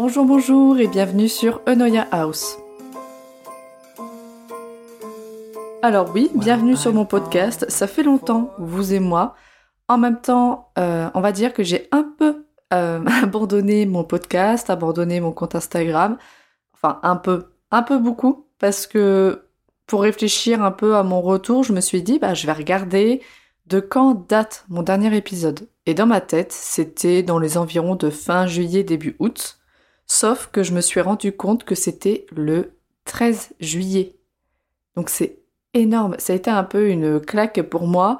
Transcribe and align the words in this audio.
Bonjour, 0.00 0.24
bonjour 0.24 0.78
et 0.78 0.86
bienvenue 0.86 1.28
sur 1.28 1.60
Enoya 1.66 2.06
House. 2.12 2.56
Alors 5.82 6.12
oui, 6.14 6.30
bienvenue 6.36 6.76
sur 6.76 6.94
mon 6.94 7.04
podcast. 7.04 7.68
Ça 7.68 7.88
fait 7.88 8.04
longtemps, 8.04 8.52
vous 8.60 8.94
et 8.94 9.00
moi. 9.00 9.34
En 9.88 9.98
même 9.98 10.20
temps, 10.20 10.70
euh, 10.78 11.10
on 11.14 11.20
va 11.20 11.32
dire 11.32 11.52
que 11.52 11.64
j'ai 11.64 11.88
un 11.90 12.04
peu 12.16 12.46
euh, 12.72 13.04
abandonné 13.24 13.86
mon 13.86 14.04
podcast, 14.04 14.70
abandonné 14.70 15.18
mon 15.18 15.32
compte 15.32 15.56
Instagram. 15.56 16.16
Enfin, 16.74 17.00
un 17.02 17.16
peu, 17.16 17.46
un 17.72 17.82
peu 17.82 17.98
beaucoup, 17.98 18.46
parce 18.60 18.86
que 18.86 19.46
pour 19.88 20.02
réfléchir 20.02 20.62
un 20.62 20.70
peu 20.70 20.94
à 20.94 21.02
mon 21.02 21.20
retour, 21.20 21.64
je 21.64 21.72
me 21.72 21.80
suis 21.80 22.04
dit, 22.04 22.20
bah, 22.20 22.34
je 22.34 22.46
vais 22.46 22.52
regarder 22.52 23.20
de 23.66 23.80
quand 23.80 24.28
date 24.28 24.64
mon 24.68 24.84
dernier 24.84 25.16
épisode. 25.16 25.68
Et 25.86 25.94
dans 25.94 26.06
ma 26.06 26.20
tête, 26.20 26.52
c'était 26.52 27.24
dans 27.24 27.40
les 27.40 27.58
environs 27.58 27.96
de 27.96 28.10
fin 28.10 28.46
juillet, 28.46 28.84
début 28.84 29.16
août. 29.18 29.58
Sauf 30.08 30.48
que 30.50 30.62
je 30.62 30.72
me 30.72 30.80
suis 30.80 31.00
rendu 31.00 31.32
compte 31.32 31.64
que 31.64 31.74
c'était 31.74 32.26
le 32.34 32.72
13 33.04 33.50
juillet. 33.60 34.16
Donc 34.96 35.10
c'est 35.10 35.38
énorme. 35.74 36.16
Ça 36.18 36.32
a 36.32 36.36
été 36.36 36.50
un 36.50 36.64
peu 36.64 36.88
une 36.88 37.20
claque 37.20 37.62
pour 37.62 37.86
moi. 37.86 38.18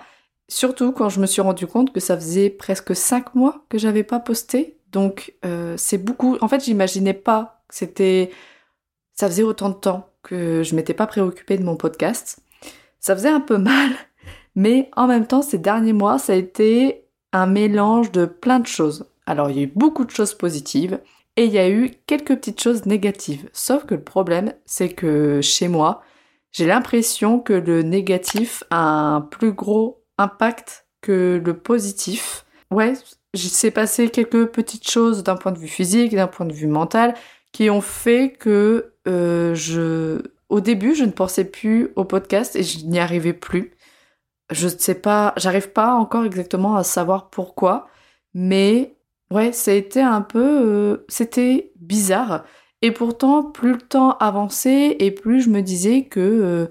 Surtout 0.48 0.92
quand 0.92 1.08
je 1.08 1.20
me 1.20 1.26
suis 1.26 1.42
rendu 1.42 1.66
compte 1.66 1.92
que 1.92 2.00
ça 2.00 2.16
faisait 2.16 2.50
presque 2.50 2.94
5 2.94 3.34
mois 3.34 3.64
que 3.68 3.78
j'avais 3.78 4.04
pas 4.04 4.20
posté. 4.20 4.78
Donc 4.92 5.34
euh, 5.44 5.74
c'est 5.76 5.98
beaucoup. 5.98 6.36
En 6.40 6.48
fait, 6.48 6.64
j'imaginais 6.64 7.14
pas 7.14 7.62
que 7.68 7.74
c'était. 7.74 8.30
Ça 9.14 9.26
faisait 9.26 9.42
autant 9.42 9.70
de 9.70 9.74
temps 9.74 10.10
que 10.22 10.62
je 10.62 10.76
m'étais 10.76 10.94
pas 10.94 11.06
préoccupée 11.06 11.58
de 11.58 11.64
mon 11.64 11.76
podcast. 11.76 12.40
Ça 13.00 13.16
faisait 13.16 13.28
un 13.28 13.40
peu 13.40 13.58
mal, 13.58 13.90
mais 14.54 14.90
en 14.96 15.06
même 15.06 15.26
temps, 15.26 15.42
ces 15.42 15.58
derniers 15.58 15.92
mois, 15.92 16.18
ça 16.18 16.34
a 16.34 16.36
été 16.36 17.04
un 17.32 17.46
mélange 17.46 18.12
de 18.12 18.24
plein 18.26 18.60
de 18.60 18.66
choses. 18.66 19.06
Alors, 19.26 19.50
il 19.50 19.56
y 19.56 19.60
a 19.60 19.64
eu 19.64 19.72
beaucoup 19.74 20.04
de 20.04 20.10
choses 20.10 20.34
positives, 20.34 21.00
et 21.38 21.44
il 21.44 21.52
y 21.52 21.58
a 21.58 21.70
eu 21.70 21.92
quelques 22.06 22.34
petites 22.34 22.60
choses 22.60 22.84
négatives. 22.84 23.48
Sauf 23.52 23.86
que 23.86 23.94
le 23.94 24.02
problème, 24.02 24.54
c'est 24.66 24.88
que 24.88 25.40
chez 25.40 25.68
moi, 25.68 26.02
j'ai 26.50 26.66
l'impression 26.66 27.38
que 27.38 27.52
le 27.52 27.82
négatif 27.82 28.64
a 28.70 28.80
un 28.80 29.20
plus 29.20 29.52
gros 29.52 30.02
impact 30.18 30.88
que 31.00 31.40
le 31.42 31.56
positif. 31.56 32.44
Ouais, 32.72 32.94
s'est 33.36 33.70
passé 33.70 34.08
quelques 34.08 34.46
petites 34.46 34.90
choses 34.90 35.22
d'un 35.22 35.36
point 35.36 35.52
de 35.52 35.60
vue 35.60 35.68
physique, 35.68 36.12
d'un 36.12 36.26
point 36.26 36.44
de 36.44 36.52
vue 36.52 36.66
mental, 36.66 37.14
qui 37.52 37.70
ont 37.70 37.82
fait 37.82 38.32
que 38.32 38.94
euh, 39.06 39.54
je, 39.54 40.20
au 40.48 40.58
début, 40.58 40.96
je 40.96 41.04
ne 41.04 41.12
pensais 41.12 41.44
plus 41.44 41.92
au 41.94 42.04
podcast 42.04 42.56
et 42.56 42.64
je 42.64 42.84
n'y 42.84 42.98
arrivais 42.98 43.32
plus. 43.32 43.76
Je 44.50 44.66
ne 44.66 44.76
sais 44.76 44.96
pas, 44.96 45.34
j'arrive 45.36 45.70
pas 45.70 45.92
encore 45.94 46.24
exactement 46.24 46.74
à 46.74 46.82
savoir 46.82 47.30
pourquoi, 47.30 47.86
mais 48.34 48.97
Ouais, 49.30 49.52
ça 49.52 49.72
a 49.72 49.74
été 49.74 50.00
un 50.00 50.22
peu... 50.22 50.62
Euh, 50.66 51.04
c'était 51.08 51.72
bizarre. 51.76 52.44
Et 52.80 52.92
pourtant, 52.92 53.42
plus 53.42 53.72
le 53.72 53.80
temps 53.80 54.16
avançait 54.18 54.96
et 55.00 55.10
plus 55.10 55.42
je 55.42 55.50
me 55.50 55.60
disais 55.60 56.04
que 56.04 56.20
euh, 56.20 56.66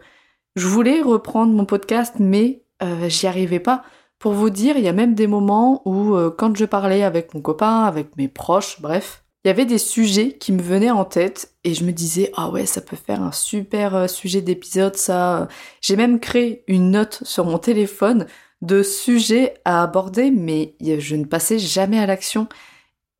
je 0.55 0.67
voulais 0.67 1.01
reprendre 1.01 1.53
mon 1.53 1.65
podcast, 1.65 2.15
mais 2.19 2.63
euh, 2.81 3.09
j'y 3.09 3.27
arrivais 3.27 3.59
pas. 3.59 3.83
Pour 4.17 4.31
vous 4.33 4.49
dire, 4.49 4.77
il 4.77 4.83
y 4.83 4.87
a 4.87 4.93
même 4.93 5.13
des 5.13 5.27
moments 5.27 5.83
où, 5.85 6.17
quand 6.39 6.57
je 6.57 6.65
parlais 6.65 7.03
avec 7.03 7.35
mon 7.35 7.41
copain, 7.41 7.83
avec 7.83 8.17
mes 8.17 8.27
proches, 8.27 8.81
bref, 8.81 9.23
il 9.45 9.49
y 9.49 9.51
avait 9.51 9.65
des 9.65 9.77
sujets 9.77 10.31
qui 10.33 10.51
me 10.51 10.61
venaient 10.61 10.89
en 10.89 11.05
tête 11.05 11.53
et 11.63 11.75
je 11.75 11.83
me 11.83 11.91
disais, 11.91 12.31
ah 12.35 12.49
ouais, 12.49 12.65
ça 12.65 12.81
peut 12.81 12.95
faire 12.95 13.21
un 13.21 13.31
super 13.31 14.09
sujet 14.09 14.41
d'épisode, 14.41 14.95
ça. 14.95 15.47
J'ai 15.81 15.95
même 15.95 16.19
créé 16.19 16.63
une 16.67 16.89
note 16.89 17.19
sur 17.21 17.45
mon 17.45 17.59
téléphone 17.59 18.25
de 18.61 18.83
sujets 18.83 19.55
à 19.65 19.83
aborder, 19.83 20.31
mais 20.31 20.75
je 20.81 21.15
ne 21.15 21.25
passais 21.25 21.59
jamais 21.59 21.99
à 21.99 22.05
l'action. 22.05 22.47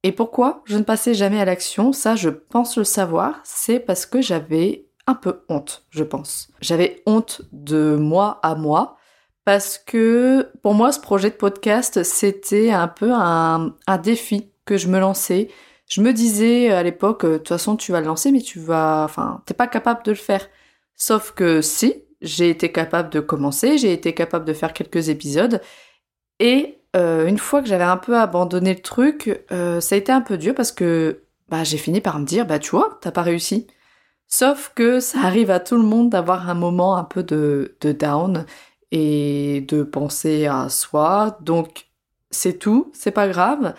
Et 0.04 0.12
pourquoi 0.12 0.64
je 0.66 0.78
ne 0.78 0.84
passais 0.84 1.14
jamais 1.14 1.40
à 1.40 1.46
l'action? 1.46 1.94
Ça, 1.94 2.16
je 2.16 2.30
pense 2.30 2.78
le 2.78 2.84
savoir, 2.84 3.40
c'est 3.44 3.80
parce 3.80 4.06
que 4.06 4.22
j'avais 4.22 4.88
un 5.08 5.16
peu 5.16 5.42
honte, 5.50 5.86
je 5.90 6.04
pense. 6.04 6.50
J'avais 6.62 7.02
honte 7.06 7.42
de 7.52 7.96
moi 7.96 8.40
à 8.44 8.56
moi, 8.56 8.98
parce 9.46 9.78
que 9.78 10.52
pour 10.62 10.74
moi, 10.74 10.92
ce 10.92 11.00
projet 11.00 11.30
de 11.30 11.36
podcast, 11.36 12.04
c'était 12.04 12.72
un 12.72 12.90
peu 12.90 13.12
un, 13.14 13.74
défi 14.04 14.52
que 14.66 14.78
je 14.78 14.90
me 14.90 15.00
lançais. 15.00 15.50
Je 15.90 16.02
me 16.02 16.12
disais 16.12 16.70
à 16.70 16.84
l'époque, 16.84 17.26
de 17.26 17.38
toute 17.38 17.48
façon, 17.48 17.78
tu 17.78 17.94
vas 17.94 18.02
le 18.02 18.08
lancer, 18.08 18.32
mais 18.32 18.42
tu 18.42 18.60
vas, 18.60 19.04
enfin, 19.06 19.42
t'es 19.46 19.54
pas 19.54 19.68
capable 19.68 20.04
de 20.04 20.12
le 20.12 20.18
faire. 20.18 20.46
Sauf 20.96 21.32
que 21.32 21.62
si, 21.62 22.04
j'ai 22.22 22.50
été 22.50 22.72
capable 22.72 23.10
de 23.10 23.20
commencer, 23.20 23.78
j'ai 23.78 23.94
été 23.94 24.14
capable 24.14 24.46
de 24.46 24.54
faire 24.54 24.74
quelques 24.74 25.10
épisodes. 25.10 25.62
Et 26.40 26.82
euh, 26.96 27.28
une 27.28 27.38
fois 27.38 27.62
que 27.62 27.68
j'avais 27.68 27.84
un 27.84 27.98
peu 27.98 28.18
abandonné 28.18 28.74
le 28.74 28.82
truc, 28.82 29.44
euh, 29.52 29.80
ça 29.82 29.96
a 29.96 29.98
été 29.98 30.12
un 30.12 30.22
peu 30.22 30.38
dur 30.38 30.56
parce 30.56 30.72
que 30.72 31.24
bah, 31.50 31.64
j'ai 31.64 31.78
fini 31.78 32.02
par 32.02 32.20
me 32.20 32.26
dire, 32.26 32.46
bah 32.46 32.60
tu 32.60 32.72
vois, 32.72 32.98
t'as 33.02 33.12
pas 33.12 33.22
réussi. 33.24 33.68
Sauf 34.28 34.74
que 34.76 35.00
ça 35.00 35.20
arrive 35.22 35.52
à 35.52 35.60
tout 35.60 35.78
le 35.78 35.84
monde 35.84 36.10
d'avoir 36.10 36.50
un 36.50 36.54
moment 36.54 36.98
un 36.98 37.04
peu 37.04 37.24
de, 37.24 37.78
de 37.82 37.92
down 37.92 38.46
et 38.92 39.62
de 39.68 39.84
penser 39.84 40.48
à 40.48 40.70
soi. 40.70 41.38
Donc 41.42 41.88
c'est 42.32 42.60
tout, 42.60 42.92
c'est 42.94 43.12
pas 43.12 43.28
grave. 43.28 43.74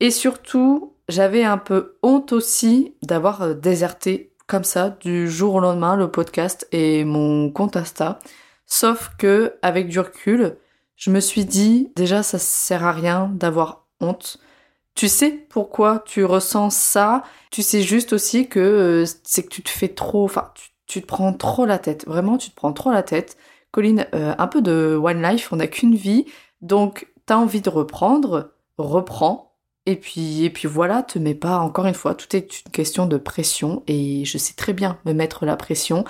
Et 0.00 0.10
surtout, 0.10 0.94
j'avais 1.08 1.44
un 1.44 1.58
peu 1.58 1.98
honte 2.02 2.32
aussi 2.32 2.96
d'avoir 3.02 3.42
euh, 3.42 3.54
déserté 3.54 4.33
comme 4.46 4.64
ça 4.64 4.90
du 4.90 5.28
jour 5.30 5.54
au 5.54 5.60
lendemain 5.60 5.96
le 5.96 6.10
podcast 6.10 6.68
et 6.72 7.04
mon 7.04 7.50
compte 7.50 7.76
Insta. 7.76 8.18
Sauf 8.66 9.12
que 9.18 9.54
avec 9.62 9.88
du 9.88 10.00
recul, 10.00 10.56
je 10.96 11.10
me 11.10 11.20
suis 11.20 11.44
dit 11.44 11.92
déjà 11.96 12.22
ça 12.22 12.38
sert 12.38 12.84
à 12.84 12.92
rien 12.92 13.30
d'avoir 13.34 13.86
honte. 14.00 14.38
Tu 14.94 15.08
sais 15.08 15.30
pourquoi 15.30 16.02
tu 16.06 16.24
ressens 16.24 16.70
ça? 16.70 17.22
Tu 17.50 17.62
sais 17.62 17.82
juste 17.82 18.12
aussi 18.12 18.48
que 18.48 18.60
euh, 18.60 19.04
c'est 19.24 19.42
que 19.44 19.48
tu 19.48 19.62
te 19.62 19.70
fais 19.70 19.88
trop, 19.88 20.24
enfin 20.24 20.52
tu, 20.86 21.00
te 21.02 21.06
prends 21.06 21.32
trop 21.32 21.66
la 21.66 21.78
tête. 21.78 22.06
Vraiment, 22.06 22.38
tu 22.38 22.50
te 22.50 22.54
prends 22.54 22.72
trop 22.72 22.92
la 22.92 23.02
tête. 23.02 23.36
Colline, 23.72 24.06
euh, 24.14 24.34
un 24.38 24.46
peu 24.46 24.62
de 24.62 24.98
one 25.02 25.20
life, 25.22 25.52
on 25.52 25.56
n'a 25.56 25.66
qu'une 25.66 25.96
vie, 25.96 26.26
donc 26.60 27.08
t'as 27.26 27.36
envie 27.36 27.60
de 27.60 27.70
reprendre, 27.70 28.52
reprends 28.78 29.53
et 29.86 29.96
puis, 29.96 30.44
et 30.44 30.50
puis 30.50 30.68
voilà, 30.68 31.02
te 31.02 31.18
mets 31.18 31.34
pas, 31.34 31.58
encore 31.58 31.86
une 31.86 31.94
fois, 31.94 32.14
tout 32.14 32.34
est 32.34 32.64
une 32.64 32.72
question 32.72 33.06
de 33.06 33.16
pression 33.16 33.82
et 33.86 34.24
je 34.24 34.38
sais 34.38 34.54
très 34.54 34.72
bien 34.72 34.98
me 35.04 35.12
mettre 35.12 35.46
la 35.46 35.56
pression, 35.56 36.04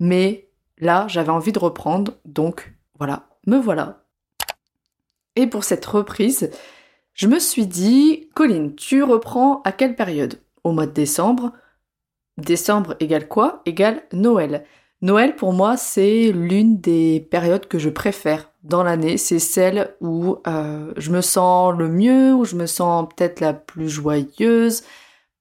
mais 0.00 0.48
là, 0.78 1.06
j'avais 1.08 1.30
envie 1.30 1.52
de 1.52 1.58
reprendre, 1.58 2.14
donc 2.24 2.74
voilà, 2.98 3.28
me 3.46 3.56
voilà. 3.58 4.04
Et 5.36 5.46
pour 5.46 5.64
cette 5.64 5.86
reprise, 5.86 6.50
je 7.14 7.26
me 7.26 7.38
suis 7.38 7.66
dit, 7.66 8.28
Colline, 8.34 8.74
tu 8.74 9.02
reprends 9.02 9.62
à 9.62 9.72
quelle 9.72 9.96
période? 9.96 10.40
Au 10.64 10.72
mois 10.72 10.86
de 10.86 10.92
décembre. 10.92 11.52
Décembre 12.36 12.96
égale 13.00 13.28
quoi? 13.28 13.62
Égale 13.66 14.02
Noël. 14.12 14.64
Noël, 15.00 15.34
pour 15.36 15.52
moi, 15.52 15.76
c'est 15.76 16.32
l'une 16.32 16.80
des 16.80 17.20
périodes 17.30 17.66
que 17.66 17.78
je 17.78 17.88
préfère 17.88 18.47
dans 18.62 18.82
l'année. 18.82 19.16
C'est 19.18 19.38
celle 19.38 19.94
où 20.00 20.38
euh, 20.46 20.92
je 20.96 21.10
me 21.10 21.20
sens 21.20 21.74
le 21.76 21.88
mieux, 21.88 22.34
où 22.34 22.44
je 22.44 22.56
me 22.56 22.66
sens 22.66 23.08
peut-être 23.14 23.40
la 23.40 23.52
plus 23.52 23.88
joyeuse, 23.88 24.82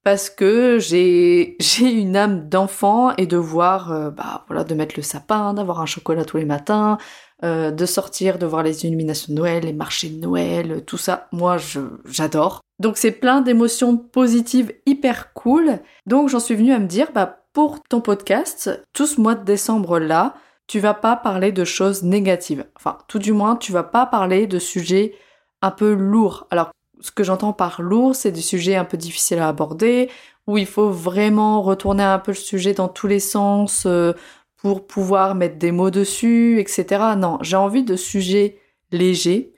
parce 0.04 0.30
que 0.30 0.78
j'ai 0.80 1.56
une 1.80 2.16
âme 2.16 2.50
d'enfant 2.50 3.16
et 3.16 3.28
de 3.28 3.38
voir, 3.38 3.92
euh, 3.92 4.10
bah 4.10 4.46
voilà, 4.48 4.64
de 4.64 4.74
mettre 4.76 4.96
le 4.98 5.04
sapin, 5.04 5.54
d'avoir 5.54 5.82
un 5.82 5.86
chocolat 5.86 6.26
tous 6.26 6.38
les 6.38 6.46
matins, 6.46 6.98
euh, 7.44 7.72
de 7.72 7.86
sortir, 7.86 8.40
de 8.40 8.46
voir 8.46 8.64
les 8.64 8.86
illuminations 8.86 9.34
de 9.34 9.38
Noël, 9.38 9.64
les 9.64 9.74
marchés 9.74 10.10
de 10.10 10.20
Noël, 10.20 10.84
tout 10.86 10.98
ça. 10.98 11.28
Moi, 11.32 11.58
j'adore. 12.06 12.62
Donc 12.80 12.98
c'est 12.98 13.12
plein 13.12 13.42
d'émotions 13.42 13.98
positives 13.98 14.74
hyper 14.86 15.34
cool. 15.34 15.80
Donc 16.06 16.30
j'en 16.30 16.40
suis 16.40 16.56
venue 16.56 16.74
à 16.74 16.80
me 16.80 16.88
dire, 16.88 17.12
bah 17.14 17.40
pour 17.54 17.82
ton 17.82 18.02
podcast, 18.02 18.70
tout 18.94 19.08
ce 19.08 19.20
mois 19.20 19.34
de 19.34 19.44
décembre 19.44 19.98
là, 19.98 20.36
tu 20.68 20.80
vas 20.80 20.94
pas 20.94 21.16
parler 21.16 21.52
de 21.52 21.64
choses 21.64 22.04
négatives. 22.04 22.66
Enfin, 22.76 22.98
tout 23.08 23.20
du 23.20 23.32
moins, 23.32 23.56
tu 23.56 23.72
vas 23.72 23.84
pas 23.84 24.06
parler 24.06 24.48
de 24.48 24.60
sujets 24.60 25.16
un 25.62 25.72
peu 25.72 25.94
lourds. 25.94 26.48
Alors, 26.52 26.72
ce 27.00 27.12
que 27.12 27.24
j'entends 27.24 27.54
par 27.54 27.82
lourd, 27.82 28.16
c'est 28.16 28.32
des 28.32 28.42
sujets 28.42 28.76
un 28.76 28.86
peu 28.86 28.98
difficiles 28.98 29.40
à 29.40 29.48
aborder, 29.48 30.10
où 30.46 30.58
il 30.58 30.66
faut 30.66 30.90
vraiment 30.90 31.62
retourner 31.62 32.04
un 32.04 32.20
peu 32.20 32.32
le 32.32 32.38
sujet 32.38 32.74
dans 32.74 32.88
tous 32.88 33.08
les 33.08 33.20
sens 33.20 33.86
euh, 33.86 34.14
pour 34.58 34.88
pouvoir 34.88 35.36
mettre 35.36 35.58
des 35.58 35.72
mots 35.72 35.92
dessus, 35.92 36.60
etc. 36.60 36.86
Non, 37.18 37.38
j'ai 37.42 37.56
envie 37.56 37.84
de 37.84 37.96
sujets 37.96 38.60
légers, 38.92 39.54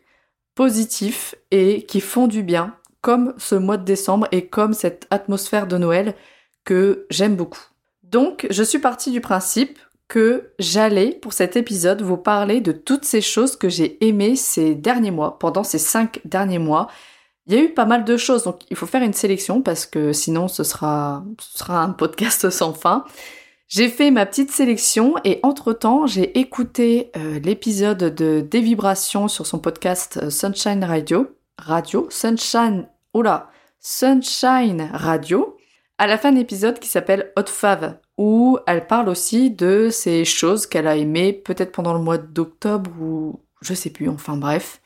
positifs 0.56 1.36
et 1.52 1.84
qui 1.84 2.02
font 2.02 2.28
du 2.28 2.44
bien, 2.44 2.76
comme 3.02 3.34
ce 3.38 3.56
mois 3.56 3.78
de 3.78 3.86
décembre 3.86 4.28
et 4.32 4.48
comme 4.48 4.74
cette 4.74 5.08
atmosphère 5.10 5.68
de 5.68 5.78
Noël 5.78 6.16
que 6.66 7.08
j'aime 7.10 7.36
beaucoup. 7.36 7.64
Donc, 8.04 8.48
je 8.50 8.64
suis 8.64 8.80
partie 8.80 9.12
du 9.12 9.22
principe 9.22 9.80
que 10.10 10.52
j'allais, 10.58 11.12
pour 11.12 11.34
cet 11.34 11.56
épisode, 11.56 12.02
vous 12.02 12.18
parler 12.18 12.60
de 12.60 12.74
toutes 12.74 13.06
ces 13.06 13.22
choses 13.22 13.56
que 13.56 13.70
j'ai 13.70 14.04
aimées 14.06 14.36
ces 14.36 14.76
derniers 14.76 15.12
mois, 15.12 15.40
pendant 15.40 15.64
ces 15.64 15.78
cinq 15.78 16.20
derniers 16.26 16.60
mois. 16.60 16.88
Il 17.46 17.54
y 17.54 17.58
a 17.58 17.64
eu 17.64 17.70
pas 17.70 17.86
mal 17.86 18.04
de 18.04 18.18
choses, 18.18 18.44
donc 18.44 18.62
il 18.70 18.76
faut 18.76 18.88
faire 18.88 19.04
une 19.04 19.14
sélection 19.14 19.62
parce 19.62 19.86
que 19.86 20.12
sinon 20.12 20.48
ce 20.48 20.64
sera, 20.64 21.24
un 21.70 21.90
podcast 21.92 22.50
sans 22.50 22.74
fin. 22.74 23.06
J'ai 23.68 23.88
fait 23.88 24.10
ma 24.10 24.26
petite 24.26 24.52
sélection 24.52 25.14
et 25.24 25.40
entre-temps, 25.44 26.08
j'ai 26.08 26.40
écouté 26.40 27.12
euh, 27.16 27.40
l'épisode 27.40 28.16
de 28.16 28.42
Des 28.42 28.62
Vibrations 28.62 29.28
sur 29.28 29.46
son 29.46 29.60
podcast 29.60 30.20
euh, 30.24 30.32
Sunshine 30.32 30.84
Radio. 30.84 31.28
Radio? 31.60 32.08
Sunshine, 32.10 32.88
oula, 33.14 33.52
Sunshine 33.80 34.90
Radio 34.92 35.59
à 36.00 36.08
la 36.08 36.18
fin 36.18 36.32
de 36.32 36.38
l'épisode 36.38 36.80
qui 36.80 36.88
s'appelle 36.88 37.32
Hot 37.38 37.48
Fave, 37.48 37.98
où 38.18 38.58
elle 38.66 38.88
parle 38.88 39.10
aussi 39.10 39.52
de 39.52 39.90
ces 39.92 40.24
choses 40.24 40.66
qu'elle 40.66 40.88
a 40.88 40.96
aimées 40.96 41.34
peut-être 41.34 41.74
pendant 41.74 41.94
le 41.94 42.00
mois 42.00 42.18
d'octobre 42.18 42.90
ou 43.02 43.42
je 43.62 43.74
sais 43.74 43.90
plus, 43.90 44.08
enfin 44.08 44.38
bref. 44.38 44.82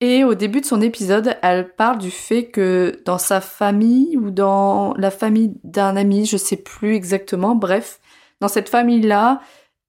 Et 0.00 0.24
au 0.24 0.34
début 0.34 0.62
de 0.62 0.66
son 0.66 0.80
épisode, 0.80 1.36
elle 1.42 1.74
parle 1.74 1.98
du 1.98 2.10
fait 2.10 2.46
que 2.46 3.00
dans 3.04 3.18
sa 3.18 3.42
famille 3.42 4.16
ou 4.16 4.30
dans 4.30 4.94
la 4.94 5.10
famille 5.10 5.52
d'un 5.62 5.96
ami, 5.96 6.24
je 6.24 6.38
sais 6.38 6.56
plus 6.56 6.94
exactement, 6.94 7.54
bref, 7.54 8.00
dans 8.40 8.48
cette 8.48 8.70
famille-là, 8.70 9.40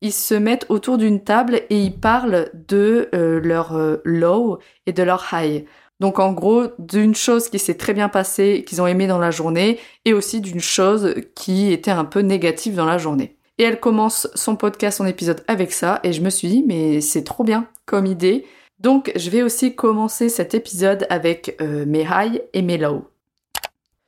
ils 0.02 0.12
se 0.12 0.36
mettent 0.36 0.66
autour 0.70 0.98
d'une 0.98 1.24
table 1.24 1.62
et 1.70 1.80
ils 1.80 1.98
parlent 1.98 2.50
de 2.54 3.10
euh, 3.16 3.40
leur 3.40 3.76
euh, 3.76 3.98
low 4.04 4.60
et 4.86 4.94
de 4.94 5.04
leur 5.04 5.26
high. 5.32 5.66
Donc 6.00 6.20
en 6.20 6.34
gros, 6.34 6.66
d'une 6.78 7.16
chose 7.16 7.50
qui 7.50 7.60
s'est 7.60 7.76
très 7.76 7.94
bien 7.94 8.10
passée, 8.10 8.64
qu'ils 8.68 8.82
ont 8.82 8.88
aimé 8.88 9.08
dans 9.08 9.18
la 9.18 9.32
journée, 9.32 9.80
et 10.04 10.14
aussi 10.14 10.42
d'une 10.42 10.60
chose 10.60 11.16
qui 11.36 11.72
était 11.72 11.92
un 11.92 12.06
peu 12.06 12.20
négative 12.20 12.76
dans 12.76 12.86
la 12.86 12.98
journée. 12.98 13.38
Et 13.58 13.64
elle 13.64 13.80
commence 13.80 14.28
son 14.36 14.58
podcast, 14.58 14.98
son 14.98 15.06
épisode 15.06 15.44
avec 15.48 15.72
ça, 15.72 16.02
et 16.04 16.12
je 16.12 16.22
me 16.22 16.30
suis 16.30 16.50
dit, 16.50 16.64
mais 16.68 17.00
c'est 17.00 17.24
trop 17.24 17.44
bien 17.44 17.68
comme 17.86 18.06
idée. 18.06 18.46
Donc 18.80 19.12
je 19.16 19.30
vais 19.30 19.42
aussi 19.42 19.76
commencer 19.76 20.28
cet 20.28 20.54
épisode 20.54 21.08
avec 21.10 21.56
euh, 21.62 21.86
mes 21.86 22.06
high 22.10 22.42
et 22.54 22.62
mes 22.62 22.78
low. 22.78 23.06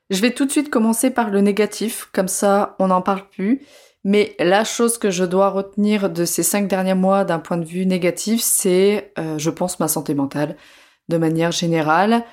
Je 0.10 0.22
vais 0.22 0.32
tout 0.32 0.46
de 0.46 0.52
suite 0.52 0.70
commencer 0.70 1.10
par 1.10 1.30
le 1.30 1.40
négatif, 1.40 2.10
comme 2.14 2.28
ça 2.28 2.76
on 2.80 2.88
n'en 2.88 3.02
parle 3.02 3.28
plus. 3.30 3.62
Mais 4.04 4.36
la 4.40 4.64
chose 4.64 4.98
que 4.98 5.10
je 5.10 5.26
dois 5.26 5.50
retenir 5.50 6.10
de 6.10 6.24
ces 6.24 6.44
cinq 6.44 6.68
derniers 6.68 6.94
mois 6.94 7.26
d'un 7.26 7.40
point 7.40 7.58
de 7.58 7.66
vue 7.66 7.86
négatif, 7.86 8.42
c'est, 8.42 9.12
euh, 9.20 9.38
je 9.38 9.50
pense, 9.50 9.80
ma 9.80 9.88
santé 9.88 10.14
mentale 10.14 10.56
de 11.10 11.18
manière 11.18 11.52
générale. 11.52 12.24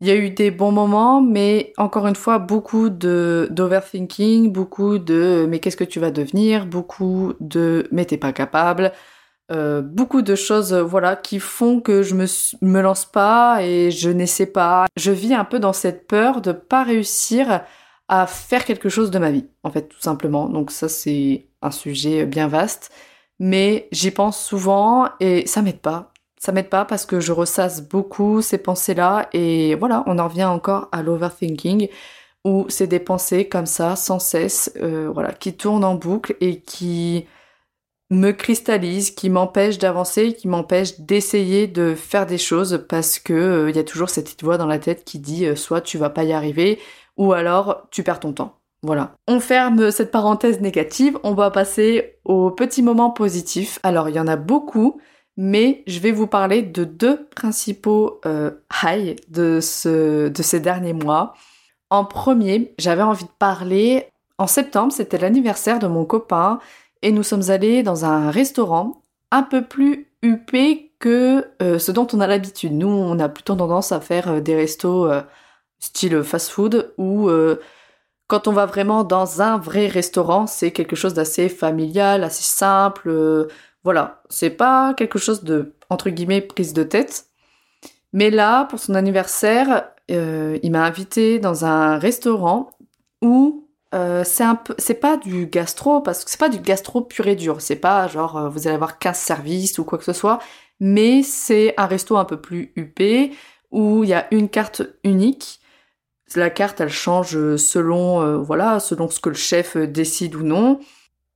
Il 0.00 0.06
y 0.06 0.10
a 0.12 0.16
eu 0.16 0.30
des 0.30 0.52
bons 0.52 0.70
moments, 0.70 1.20
mais 1.20 1.72
encore 1.76 2.06
une 2.06 2.14
fois, 2.14 2.38
beaucoup 2.38 2.88
de 2.88 3.48
d'overthinking, 3.50 4.52
beaucoup 4.52 4.98
de 4.98 5.46
mais 5.48 5.58
qu'est-ce 5.58 5.76
que 5.76 5.84
tu 5.84 5.98
vas 5.98 6.12
devenir, 6.12 6.66
beaucoup 6.66 7.34
de 7.40 7.88
mais 7.90 8.04
t'es 8.04 8.16
pas 8.16 8.32
capable, 8.32 8.92
euh, 9.50 9.82
beaucoup 9.82 10.22
de 10.22 10.34
choses, 10.36 10.72
voilà, 10.74 11.16
qui 11.16 11.40
font 11.40 11.80
que 11.80 12.02
je 12.02 12.14
me 12.14 12.26
me 12.62 12.80
lance 12.80 13.06
pas 13.06 13.62
et 13.62 13.90
je 13.90 14.10
n'essaie 14.10 14.46
pas. 14.46 14.86
Je 14.96 15.10
vis 15.10 15.34
un 15.34 15.44
peu 15.44 15.58
dans 15.58 15.72
cette 15.72 16.06
peur 16.06 16.42
de 16.42 16.52
pas 16.52 16.84
réussir 16.84 17.62
à 18.08 18.26
faire 18.26 18.64
quelque 18.64 18.88
chose 18.88 19.10
de 19.10 19.18
ma 19.18 19.30
vie, 19.30 19.46
en 19.64 19.70
fait, 19.70 19.88
tout 19.88 20.00
simplement. 20.00 20.48
Donc 20.48 20.70
ça, 20.70 20.88
c'est 20.88 21.48
un 21.62 21.70
sujet 21.70 22.26
bien 22.26 22.48
vaste, 22.48 22.90
mais 23.38 23.88
j'y 23.92 24.10
pense 24.10 24.42
souvent 24.44 25.08
et 25.20 25.46
ça 25.46 25.62
m'aide 25.62 25.80
pas 25.80 26.12
ça 26.38 26.52
m'aide 26.52 26.68
pas 26.68 26.84
parce 26.84 27.06
que 27.06 27.20
je 27.20 27.32
ressasse 27.32 27.82
beaucoup 27.82 28.42
ces 28.42 28.58
pensées-là 28.58 29.28
et 29.32 29.74
voilà, 29.74 30.04
on 30.06 30.18
en 30.18 30.28
revient 30.28 30.44
encore 30.44 30.88
à 30.92 31.02
l'overthinking 31.02 31.88
où 32.44 32.66
c'est 32.68 32.86
des 32.86 33.00
pensées 33.00 33.48
comme 33.48 33.66
ça, 33.66 33.96
sans 33.96 34.18
cesse, 34.18 34.72
euh, 34.80 35.10
voilà, 35.12 35.32
qui 35.32 35.54
tournent 35.54 35.84
en 35.84 35.96
boucle 35.96 36.36
et 36.40 36.60
qui 36.60 37.26
me 38.10 38.30
cristallisent, 38.30 39.10
qui 39.10 39.28
m'empêchent 39.28 39.78
d'avancer, 39.78 40.32
qui 40.32 40.48
m'empêchent 40.48 40.98
d'essayer 41.00 41.66
de 41.66 41.94
faire 41.94 42.26
des 42.26 42.38
choses 42.38 42.84
parce 42.88 43.18
que 43.18 43.34
euh, 43.34 43.70
il 43.70 43.76
y 43.76 43.78
a 43.78 43.84
toujours 43.84 44.08
cette 44.08 44.24
petite 44.24 44.44
voix 44.44 44.56
dans 44.56 44.66
la 44.66 44.78
tête 44.78 45.04
qui 45.04 45.18
dit 45.18 45.44
euh, 45.46 45.56
soit 45.56 45.80
tu 45.80 45.98
vas 45.98 46.10
pas 46.10 46.24
y 46.24 46.32
arriver 46.32 46.78
ou 47.16 47.32
alors 47.32 47.86
tu 47.90 48.02
perds 48.02 48.20
ton 48.20 48.32
temps. 48.32 48.54
Voilà. 48.82 49.16
On 49.26 49.40
ferme 49.40 49.90
cette 49.90 50.12
parenthèse 50.12 50.60
négative, 50.60 51.18
on 51.24 51.34
va 51.34 51.50
passer 51.50 52.18
aux 52.24 52.50
petits 52.52 52.82
moments 52.82 53.10
positifs. 53.10 53.80
Alors 53.82 54.08
il 54.08 54.14
y 54.14 54.20
en 54.20 54.28
a 54.28 54.36
beaucoup 54.36 55.00
mais 55.38 55.84
je 55.86 56.00
vais 56.00 56.10
vous 56.10 56.26
parler 56.26 56.62
de 56.62 56.82
deux 56.82 57.24
principaux 57.26 58.20
euh, 58.26 58.50
highs 58.82 59.14
de, 59.28 59.60
ce, 59.60 60.28
de 60.28 60.42
ces 60.42 60.58
derniers 60.58 60.92
mois. 60.92 61.34
En 61.90 62.04
premier, 62.04 62.74
j'avais 62.76 63.04
envie 63.04 63.24
de 63.24 63.30
parler, 63.38 64.08
en 64.36 64.48
septembre, 64.48 64.92
c'était 64.92 65.16
l'anniversaire 65.16 65.78
de 65.78 65.86
mon 65.86 66.04
copain, 66.04 66.58
et 67.02 67.12
nous 67.12 67.22
sommes 67.22 67.50
allés 67.50 67.84
dans 67.84 68.04
un 68.04 68.32
restaurant 68.32 69.00
un 69.30 69.44
peu 69.44 69.62
plus 69.62 70.08
huppé 70.22 70.90
que 70.98 71.46
euh, 71.62 71.78
ce 71.78 71.92
dont 71.92 72.08
on 72.12 72.20
a 72.20 72.26
l'habitude. 72.26 72.72
Nous, 72.72 72.88
on 72.88 73.20
a 73.20 73.28
plutôt 73.28 73.54
tendance 73.54 73.92
à 73.92 74.00
faire 74.00 74.28
euh, 74.28 74.40
des 74.40 74.56
restos 74.56 75.08
style 75.78 76.24
fast-food, 76.24 76.94
où 76.98 77.30
quand 78.26 78.48
on 78.48 78.52
va 78.52 78.66
vraiment 78.66 79.04
dans 79.04 79.40
un 79.40 79.56
vrai 79.56 79.86
restaurant, 79.86 80.48
c'est 80.48 80.72
quelque 80.72 80.96
chose 80.96 81.14
d'assez 81.14 81.48
familial, 81.48 82.24
assez 82.24 82.42
simple 82.42 83.46
voilà, 83.84 84.22
c'est 84.28 84.50
pas 84.50 84.94
quelque 84.94 85.18
chose 85.18 85.44
de, 85.44 85.74
entre 85.90 86.10
guillemets, 86.10 86.40
prise 86.40 86.72
de 86.72 86.82
tête. 86.82 87.26
Mais 88.12 88.30
là, 88.30 88.64
pour 88.64 88.78
son 88.78 88.94
anniversaire, 88.94 89.90
euh, 90.10 90.58
il 90.62 90.70
m'a 90.70 90.84
invité 90.84 91.38
dans 91.38 91.64
un 91.64 91.98
restaurant 91.98 92.70
où 93.22 93.68
euh, 93.94 94.22
c'est 94.24 94.44
un 94.44 94.54
peu, 94.54 94.74
c'est 94.78 94.94
pas 94.94 95.16
du 95.16 95.46
gastro, 95.46 96.00
parce 96.00 96.24
que 96.24 96.30
c'est 96.30 96.40
pas 96.40 96.48
du 96.48 96.58
gastro 96.58 97.02
pur 97.02 97.26
et 97.26 97.36
dur. 97.36 97.60
C'est 97.60 97.76
pas 97.76 98.08
genre, 98.08 98.36
euh, 98.36 98.48
vous 98.48 98.66
allez 98.66 98.74
avoir 98.74 98.98
15 98.98 99.16
services 99.16 99.78
ou 99.78 99.84
quoi 99.84 99.98
que 99.98 100.04
ce 100.04 100.12
soit. 100.12 100.38
Mais 100.80 101.22
c'est 101.22 101.74
un 101.76 101.86
resto 101.86 102.16
un 102.16 102.24
peu 102.24 102.40
plus 102.40 102.72
huppé, 102.76 103.32
où 103.70 104.04
il 104.04 104.10
y 104.10 104.14
a 104.14 104.26
une 104.32 104.48
carte 104.48 104.82
unique. 105.04 105.60
La 106.36 106.50
carte, 106.50 106.80
elle 106.80 106.90
change 106.90 107.56
selon, 107.56 108.42
voilà, 108.42 108.80
selon 108.80 109.08
ce 109.08 109.18
que 109.18 109.30
le 109.30 109.34
chef 109.34 109.76
décide 109.76 110.34
ou 110.36 110.42
non. 110.42 110.78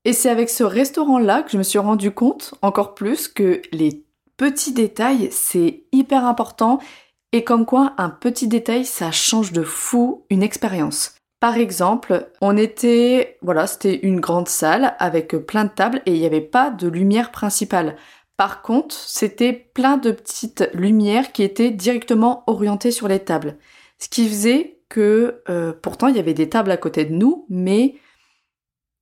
Et 0.04 0.12
c'est 0.12 0.30
avec 0.30 0.50
ce 0.50 0.64
restaurant-là 0.64 1.42
que 1.42 1.50
je 1.50 1.58
me 1.58 1.62
suis 1.62 1.78
rendu 1.78 2.10
compte 2.10 2.54
encore 2.60 2.94
plus 2.94 3.28
que 3.28 3.62
les 3.70 4.04
petits 4.36 4.72
détails, 4.72 5.28
c'est 5.30 5.84
hyper 5.92 6.24
important 6.24 6.80
et 7.32 7.44
comme 7.44 7.64
quoi 7.64 7.94
un 7.96 8.10
petit 8.10 8.48
détail, 8.48 8.84
ça 8.84 9.10
change 9.10 9.52
de 9.52 9.62
fou 9.62 10.26
une 10.28 10.42
expérience. 10.42 11.14
Par 11.40 11.56
exemple, 11.56 12.30
on 12.40 12.56
était, 12.56 13.38
voilà, 13.42 13.66
c'était 13.66 14.00
une 14.06 14.20
grande 14.20 14.48
salle 14.48 14.94
avec 14.98 15.36
plein 15.46 15.64
de 15.64 15.70
tables 15.70 16.02
et 16.06 16.12
il 16.12 16.20
n'y 16.20 16.26
avait 16.26 16.40
pas 16.40 16.70
de 16.70 16.88
lumière 16.88 17.32
principale. 17.32 17.96
Par 18.36 18.62
contre, 18.62 18.94
c'était 18.94 19.52
plein 19.52 19.96
de 19.96 20.10
petites 20.10 20.68
lumières 20.74 21.32
qui 21.32 21.42
étaient 21.42 21.70
directement 21.70 22.44
orientées 22.46 22.90
sur 22.90 23.08
les 23.08 23.20
tables. 23.20 23.56
Ce 23.98 24.08
qui 24.08 24.28
faisait 24.28 24.80
que, 24.88 25.42
euh, 25.48 25.72
pourtant, 25.72 26.08
il 26.08 26.16
y 26.16 26.20
avait 26.20 26.34
des 26.34 26.48
tables 26.48 26.70
à 26.70 26.76
côté 26.76 27.04
de 27.04 27.14
nous, 27.14 27.46
mais 27.48 27.96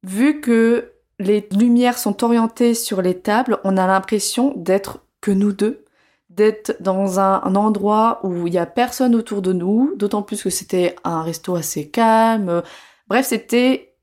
vu 0.02 0.41
que 0.41 0.89
les 1.20 1.46
lumières 1.52 1.99
sont 1.99 2.25
orientées 2.25 2.75
sur 2.75 3.02
les 3.02 3.20
tables, 3.20 3.58
on 3.64 3.76
a 3.76 3.87
l'impression 3.87 4.55
d'être 4.56 5.05
que 5.20 5.31
nous 5.31 5.52
deux, 5.52 5.84
d'être 6.31 6.76
dans 6.81 7.20
un, 7.20 7.55
endroit 7.55 8.20
où 8.22 8.46
il 8.46 8.55
y 8.55 8.58
a 8.58 8.64
personne 8.64 9.14
autour 9.14 9.43
de 9.43 9.52
nous, 9.52 9.93
d'autant 9.96 10.22
plus 10.22 10.43
que 10.43 10.49
c'était 10.49 10.96
un 11.05 11.22
resto 11.22 11.55
assez 11.56 11.90
calme. 11.90 12.62
Bref, 13.06 13.26
c'était 13.26 13.94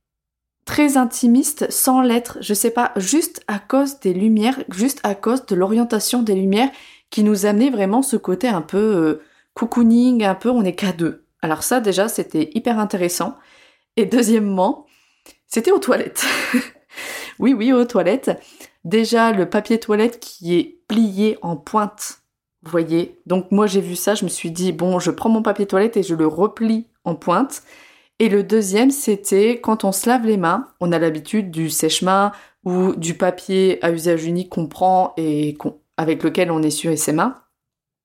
très 0.65 0.95
intimiste 0.95 1.71
sans 1.71 2.01
l'être, 2.01 2.37
je 2.41 2.53
sais 2.53 2.69
pas, 2.69 2.91
juste 2.97 3.43
à 3.47 3.57
cause 3.57 3.99
des 3.99 4.13
lumières, 4.13 4.59
juste 4.69 4.99
à 5.03 5.15
cause 5.15 5.45
de 5.47 5.55
l'orientation 5.55 6.21
des 6.21 6.35
lumières 6.35 6.69
qui 7.09 7.23
nous 7.23 7.47
amenait 7.47 7.71
vraiment 7.71 8.03
ce 8.03 8.17
côté 8.17 8.47
un 8.47 8.61
peu 8.61 8.77
euh, 8.77 9.23
cocooning, 9.55 10.23
un 10.23 10.35
peu 10.35 10.49
on 10.51 10.63
est 10.63 10.75
qu'à 10.75 10.91
deux. 10.91 11.25
Alors 11.41 11.63
ça 11.63 11.79
déjà 11.79 12.09
c'était 12.09 12.51
hyper 12.53 12.77
intéressant. 12.77 13.37
Et 13.95 14.05
deuxièmement, 14.05 14.85
c'était 15.47 15.71
aux 15.71 15.79
toilettes. 15.79 16.23
oui, 17.39 17.53
oui, 17.53 17.71
aux 17.73 17.85
toilettes. 17.85 18.31
Déjà, 18.83 19.31
le 19.31 19.49
papier 19.49 19.79
toilette 19.79 20.19
qui 20.19 20.57
est 20.57 20.79
plié 20.87 21.37
en 21.41 21.55
pointe. 21.55 22.19
Vous 22.63 22.71
voyez 22.71 23.19
Donc 23.25 23.51
moi 23.51 23.67
j'ai 23.67 23.81
vu 23.81 23.95
ça, 23.95 24.15
je 24.15 24.25
me 24.25 24.29
suis 24.29 24.51
dit, 24.51 24.71
bon, 24.71 24.99
je 24.99 25.11
prends 25.11 25.29
mon 25.29 25.41
papier 25.41 25.65
toilette 25.65 25.97
et 25.97 26.03
je 26.03 26.15
le 26.15 26.27
replie 26.27 26.87
en 27.03 27.15
pointe. 27.15 27.63
Et 28.19 28.29
le 28.29 28.43
deuxième, 28.43 28.89
c'était 28.91 29.59
quand 29.61 29.83
on 29.83 29.91
se 29.91 30.09
lave 30.09 30.25
les 30.25 30.37
mains, 30.37 30.67
on 30.79 30.91
a 30.91 30.99
l'habitude 30.99 31.51
du 31.51 31.69
sèche-main 31.69 32.31
ou 32.63 32.95
du 32.95 33.13
papier 33.13 33.77
à 33.83 33.91
usage 33.91 34.25
unique 34.25 34.49
qu'on 34.49 34.67
prend 34.67 35.13
et 35.17 35.55
avec 35.97 36.23
lequel 36.23 36.51
on 36.51 36.63
essuie 36.63 36.97
ses 36.97 37.13
mains. 37.13 37.35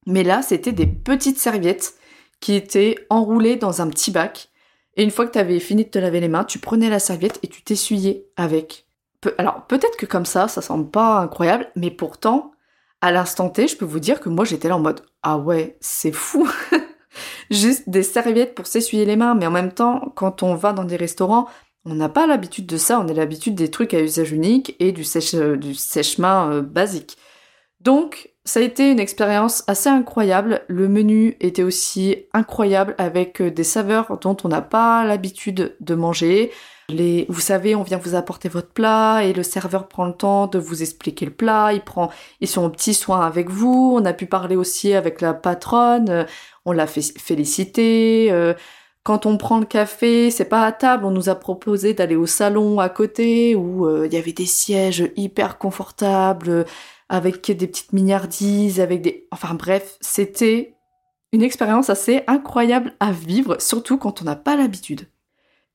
Mais 0.07 0.23
là, 0.23 0.43
c'était 0.43 0.73
des 0.73 0.87
petites 0.87 1.39
serviettes 1.39 1.95
qui 2.41 2.55
étaient 2.55 2.97
enroulées 3.09 3.57
dans 3.57 3.81
un 3.81 3.89
petit 3.89 4.11
bac 4.11 4.53
et 4.97 5.03
une 5.03 5.11
fois 5.11 5.27
que 5.27 5.33
tu 5.33 5.39
avais 5.39 5.61
fini 5.61 5.85
de 5.85 5.91
te 5.91 5.99
laver 5.99 6.21
les 6.21 6.29
mains, 6.29 6.45
tu 6.45 6.59
prenais 6.59 6.91
la 6.91 6.99
serviette 6.99 7.39
et 7.43 7.49
tu 7.49 7.63
t'essuyais 7.63 8.27
avec. 8.37 8.87
Alors 9.39 9.67
peut-être 9.67 9.97
que 9.97 10.07
comme 10.07 10.27
ça, 10.27 10.49
ça 10.49 10.63
semble 10.63 10.91
pas 10.91 11.19
incroyable, 11.21 11.69
mais 11.77 11.91
pourtant, 11.91 12.53
à 13.01 13.13
l'instant 13.13 13.49
T, 13.51 13.69
je 13.69 13.77
peux 13.77 13.85
vous 13.85 14.01
dire 14.01 14.21
que 14.21 14.29
moi 14.29 14.45
j'étais 14.45 14.69
là 14.69 14.77
en 14.77 14.81
mode 14.81 15.03
ah 15.23 15.39
ouais, 15.39 15.77
c'est 15.81 16.13
fou. 16.13 16.49
Juste 17.51 17.89
des 17.89 18.03
serviettes 18.03 18.55
pour 18.55 18.67
s'essuyer 18.67 19.05
les 19.05 19.17
mains, 19.17 19.35
mais 19.35 19.47
en 19.47 19.51
même 19.51 19.73
temps, 19.73 20.13
quand 20.17 20.43
on 20.43 20.55
va 20.55 20.73
dans 20.73 20.85
des 20.85 20.97
restaurants, 20.97 21.47
on 21.85 21.95
n'a 21.95 22.09
pas 22.09 22.27
l'habitude 22.27 22.67
de 22.67 22.77
ça, 22.77 23.01
on 23.01 23.09
a 23.09 23.13
l'habitude 23.13 23.55
des 23.55 23.71
trucs 23.71 23.93
à 23.95 24.01
usage 24.01 24.33
unique 24.33 24.77
et 24.79 24.93
du 24.93 25.03
du 25.03 25.75
sèche-main 25.75 26.51
euh, 26.51 26.63
basique. 26.63 27.19
Donc 27.81 28.31
ça 28.45 28.61
a 28.61 28.63
été 28.63 28.91
une 28.91 29.01
expérience 29.01 29.65
assez 29.67 29.89
incroyable. 29.89 30.63
Le 30.69 30.89
menu 30.89 31.37
était 31.41 31.63
aussi 31.63 32.27
incroyable 32.33 32.95
avec 32.99 33.41
euh, 33.41 33.51
des 33.51 33.65
saveurs 33.65 34.19
dont 34.19 34.37
on 34.45 34.49
n'a 34.49 34.63
pas 34.63 35.05
l'habitude 35.05 35.77
de 35.81 35.95
manger. 35.95 36.51
Vous 37.29 37.41
savez, 37.41 37.75
on 37.75 37.83
vient 37.83 37.99
vous 37.99 38.15
apporter 38.15 38.49
votre 38.49 38.69
plat 38.69 39.25
et 39.25 39.33
le 39.33 39.43
serveur 39.43 39.89
prend 39.89 40.07
le 40.07 40.13
temps 40.15 40.47
de 40.47 40.59
vous 40.59 40.83
expliquer 40.83 41.25
le 41.27 41.33
plat. 41.33 41.73
Il 41.73 41.83
prend, 41.83 42.11
ils 42.41 42.49
sont 42.49 42.65
en 42.65 42.71
petit 42.71 42.95
soin 42.95 43.27
avec 43.27 43.51
vous. 43.51 43.95
On 43.99 44.05
a 44.05 44.13
pu 44.13 44.27
parler 44.27 44.57
aussi 44.57 44.95
avec 44.95 45.21
la 45.21 45.35
patronne. 45.35 46.09
Euh, 46.11 46.25
on 46.65 46.73
l'a 46.73 46.87
fait 46.87 47.03
féliciter. 47.19 48.29
Euh, 48.31 48.55
Quand 49.05 49.27
on 49.27 49.37
prend 49.37 49.59
le 49.59 49.67
café, 49.67 50.31
c'est 50.31 50.45
pas 50.49 50.65
à 50.65 50.71
table, 50.73 51.05
on 51.05 51.11
nous 51.11 51.29
a 51.29 51.35
proposé 51.35 51.93
d'aller 51.93 52.15
au 52.17 52.27
salon 52.27 52.79
à 52.79 52.89
côté 52.89 53.57
où 53.57 53.87
euh, 53.87 54.07
il 54.07 54.15
y 54.15 54.17
avait 54.17 54.33
des 54.33 54.47
sièges 54.47 55.11
hyper 55.17 55.59
confortables 55.59 56.67
avec 57.09 57.51
des 57.51 57.67
petites 57.67 57.93
mignardises, 57.93 58.81
avec 58.81 59.03
des 59.03 59.27
enfin 59.33 59.55
bref, 59.55 59.97
c'était 60.01 60.77
une 61.33 61.43
expérience 61.43 61.91
assez 61.91 62.23
incroyable 62.29 62.95
à 63.01 63.11
vivre, 63.13 63.61
surtout 63.61 63.99
quand 63.99 64.23
on 64.23 64.25
n'a 64.25 64.37
pas 64.37 64.57
l'habitude. 64.57 65.09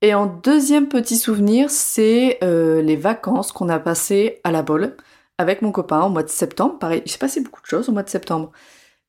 Et 0.01 0.13
en 0.13 0.27
deuxième 0.27 0.89
petit 0.89 1.17
souvenir, 1.17 1.71
c'est 1.71 2.37
euh, 2.43 2.81
les 2.83 2.95
vacances 2.95 3.51
qu'on 3.51 3.69
a 3.69 3.79
passées 3.79 4.39
à 4.43 4.51
la 4.51 4.61
Bolle 4.61 4.95
avec 5.39 5.61
mon 5.63 5.71
copain 5.71 6.03
au 6.03 6.09
mois 6.09 6.23
de 6.23 6.29
septembre. 6.29 6.77
Pareil, 6.77 7.01
il 7.05 7.11
s'est 7.11 7.17
passé 7.17 7.41
beaucoup 7.41 7.61
de 7.61 7.67
choses 7.67 7.89
au 7.89 7.93
mois 7.93 8.03
de 8.03 8.09
septembre. 8.09 8.51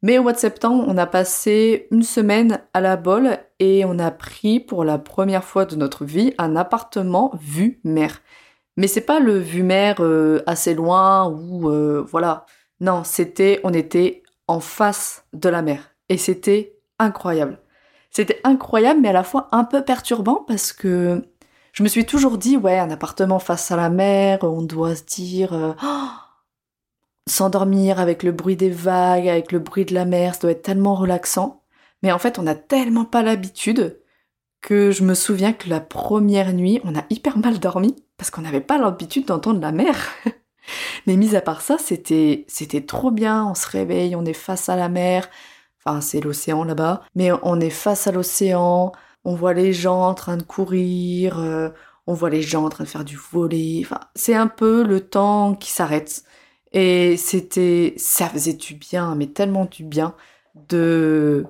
Mais 0.03 0.19
au 0.19 0.23
mois 0.23 0.33
de 0.33 0.39
septembre, 0.39 0.85
on 0.87 0.97
a 0.97 1.07
passé 1.07 1.89
une 1.91 2.03
semaine 2.03 2.63
à 2.73 2.81
la 2.81 2.97
Bolle 2.97 3.39
et 3.59 3.85
on 3.85 3.99
a 3.99 4.11
pris 4.11 4.61
pour 4.61 4.85
la 4.85 4.99
première 4.99 5.45
fois 5.45 5.67
de 5.67 5.77
notre 5.77 6.05
vie 6.05 6.33
un 6.39 6.57
appartement 6.57 7.33
vue 7.41 7.81
mer. 7.85 8.23
Mais 8.79 8.87
c'est 8.87 9.03
pas 9.03 9.21
le 9.21 9.39
vue 9.39 9.65
mer 9.65 9.97
euh, 10.01 10.43
assez 10.47 10.73
loin 10.75 11.29
ou 11.29 11.69
euh, 11.69 12.03
voilà. 12.09 12.47
Non, 12.81 13.03
c'était, 13.05 13.61
on 13.65 13.75
était 13.75 14.23
en 14.47 14.61
face 14.61 15.25
de 15.35 15.49
la 15.51 15.63
mer 15.63 15.97
et 16.09 16.17
c'était 16.17 16.79
incroyable. 16.99 17.59
C'était 18.11 18.41
incroyable, 18.45 19.01
mais 19.01 19.09
à 19.09 19.13
la 19.13 19.25
fois 19.25 19.49
un 19.53 19.65
peu 19.65 19.85
perturbant 19.85 20.45
parce 20.47 20.73
que 20.73 21.23
je 21.73 21.83
me 21.83 21.89
suis 21.89 22.07
toujours 22.07 22.39
dit, 22.39 22.57
ouais, 22.57 22.79
un 22.79 22.91
appartement 22.91 23.39
face 23.39 23.71
à 23.71 23.77
la 23.77 23.91
mer, 23.91 24.41
on 24.43 24.63
doit 24.63 24.97
se 24.97 25.05
dire, 25.05 25.53
euh, 25.53 25.73
oh, 25.83 26.09
s'endormir 27.29 28.01
avec 28.01 28.23
le 28.23 28.33
bruit 28.33 28.57
des 28.57 28.71
vagues, 28.71 29.29
avec 29.29 29.53
le 29.53 29.59
bruit 29.59 29.85
de 29.85 29.95
la 29.95 30.05
mer, 30.05 30.35
ça 30.35 30.41
doit 30.43 30.51
être 30.51 30.63
tellement 30.63 30.95
relaxant. 30.95 31.63
Mais 32.03 32.13
en 32.13 32.19
fait, 32.19 32.39
on 32.39 32.43
n'a 32.43 32.55
tellement 32.55 33.05
pas 33.05 33.23
l'habitude 33.23 34.01
que 34.61 34.91
je 34.91 35.05
me 35.05 35.15
souviens 35.15 35.53
que 35.53 35.69
la 35.69 35.81
première 35.81 36.53
nuit, 36.53 36.81
on 36.85 36.97
a 36.97 37.05
hyper 37.11 37.39
mal 37.39 37.59
dormi 37.59 37.95
parce 38.17 38.31
qu'on 38.31 38.43
n'avait 38.43 38.61
pas 38.61 38.79
l'habitude 38.79 39.27
d'entendre 39.27 39.61
la 39.61 39.73
mer. 39.73 39.97
Mais 41.07 41.17
mis 41.17 41.37
à 41.37 41.41
part 41.41 41.61
ça, 41.61 41.79
c'était 41.79 42.45
c'était 42.49 42.85
trop 42.85 43.11
bien. 43.11 43.47
On 43.47 43.55
se 43.55 43.69
réveille, 43.69 44.17
on 44.17 44.25
est 44.25 44.33
face 44.33 44.69
à 44.69 44.77
la 44.77 44.89
mer. 44.89 45.29
Enfin, 45.89 46.01
c'est 46.03 46.21
l'océan 46.21 46.65
là-bas, 46.65 47.03
mais 47.15 47.31
on 47.43 47.61
est 47.61 47.71
face 47.71 48.07
à 48.07 48.13
l'océan. 48.13 48.93
On 49.25 49.35
voit 49.35 49.55
les 49.55 49.73
gens 49.73 50.03
en 50.03 50.15
train 50.15 50.37
de 50.37 50.43
courir. 50.43 51.39
Euh, 51.41 51.71
on 52.07 52.15
voit 52.15 52.31
les 52.31 52.43
gens 52.43 52.65
en 52.65 52.69
train 52.69 52.85
de 52.85 52.89
faire 52.89 53.05
du 53.05 53.17
volet. 53.17 53.81
Enfin, 53.85 54.01
c'est 54.15 54.35
un 54.35 54.49
peu 54.49 54.83
le 54.85 55.01
temps 55.01 55.55
qui 55.55 55.71
s'arrête. 55.73 56.25
Et 56.73 57.17
c'était, 57.17 57.95
ça 57.97 58.29
faisait 58.29 58.53
du 58.55 58.75
bien, 58.75 59.15
mais 59.15 59.29
tellement 59.29 59.65
du 59.67 59.85
bien 59.85 60.15
de, 60.69 61.47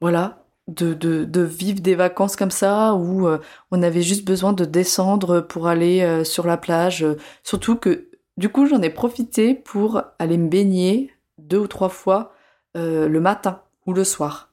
voilà, 0.00 0.44
de, 0.68 0.94
de, 0.94 1.24
de 1.24 1.40
vivre 1.42 1.80
des 1.80 1.94
vacances 1.94 2.36
comme 2.36 2.50
ça 2.50 2.94
où 2.94 3.26
euh, 3.26 3.38
on 3.70 3.82
avait 3.82 4.02
juste 4.02 4.26
besoin 4.26 4.52
de 4.52 4.64
descendre 4.64 5.40
pour 5.40 5.68
aller 5.68 6.02
euh, 6.02 6.24
sur 6.24 6.46
la 6.46 6.56
plage. 6.58 7.06
surtout 7.42 7.76
que, 7.76 8.10
du 8.36 8.48
coup, 8.50 8.66
j'en 8.66 8.82
ai 8.82 8.90
profité 8.90 9.54
pour 9.54 10.02
aller 10.18 10.36
me 10.38 10.48
baigner 10.48 11.12
deux 11.38 11.58
ou 11.58 11.66
trois 11.68 11.88
fois 11.88 12.32
euh, 12.76 13.08
le 13.08 13.20
matin 13.20 13.62
ou 13.86 13.92
le 13.92 14.04
soir. 14.04 14.52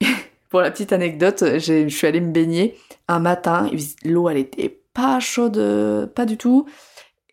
pour 0.48 0.60
la 0.60 0.70
petite 0.70 0.92
anecdote, 0.92 1.58
je 1.58 1.88
suis 1.88 2.06
allée 2.06 2.20
me 2.20 2.32
baigner 2.32 2.76
un 3.08 3.18
matin. 3.18 3.70
L'eau, 4.04 4.28
elle 4.28 4.38
était 4.38 4.80
pas 4.94 5.20
chaude, 5.20 6.10
pas 6.14 6.26
du 6.26 6.36
tout. 6.36 6.66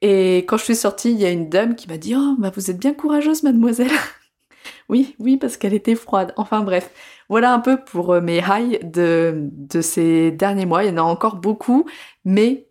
Et 0.02 0.40
quand 0.40 0.58
je 0.58 0.64
suis 0.66 0.76
sortie, 0.76 1.12
il 1.12 1.20
y 1.20 1.26
a 1.26 1.32
une 1.32 1.50
dame 1.50 1.76
qui 1.76 1.88
m'a 1.88 1.98
dit 1.98 2.16
Oh, 2.16 2.36
bah 2.38 2.52
vous 2.54 2.70
êtes 2.70 2.78
bien 2.78 2.94
courageuse, 2.94 3.44
mademoiselle. 3.44 3.92
oui, 4.90 5.16
oui, 5.20 5.38
parce 5.38 5.58
qu'elle 5.58 5.74
était 5.74 5.96
froide. 5.96 6.34
Enfin 6.38 6.62
bref, 6.62 6.92
voilà 7.30 7.54
un 7.54 7.60
peu 7.60 7.78
pour 7.78 8.14
euh, 8.14 8.22
mes 8.22 8.40
highs 8.40 8.80
de, 8.84 9.34
de 9.52 9.82
ces 9.82 10.32
derniers 10.32 10.66
mois. 10.66 10.84
Il 10.84 10.90
y 10.90 10.94
en 10.94 10.98
a 10.98 11.02
encore 11.02 11.38
beaucoup, 11.38 11.86
mais 12.24 12.68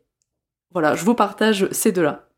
voilà, 0.72 0.94
je 0.94 1.04
vous 1.04 1.14
partage 1.14 1.68
ces 1.70 1.92
deux-là. 1.92 2.28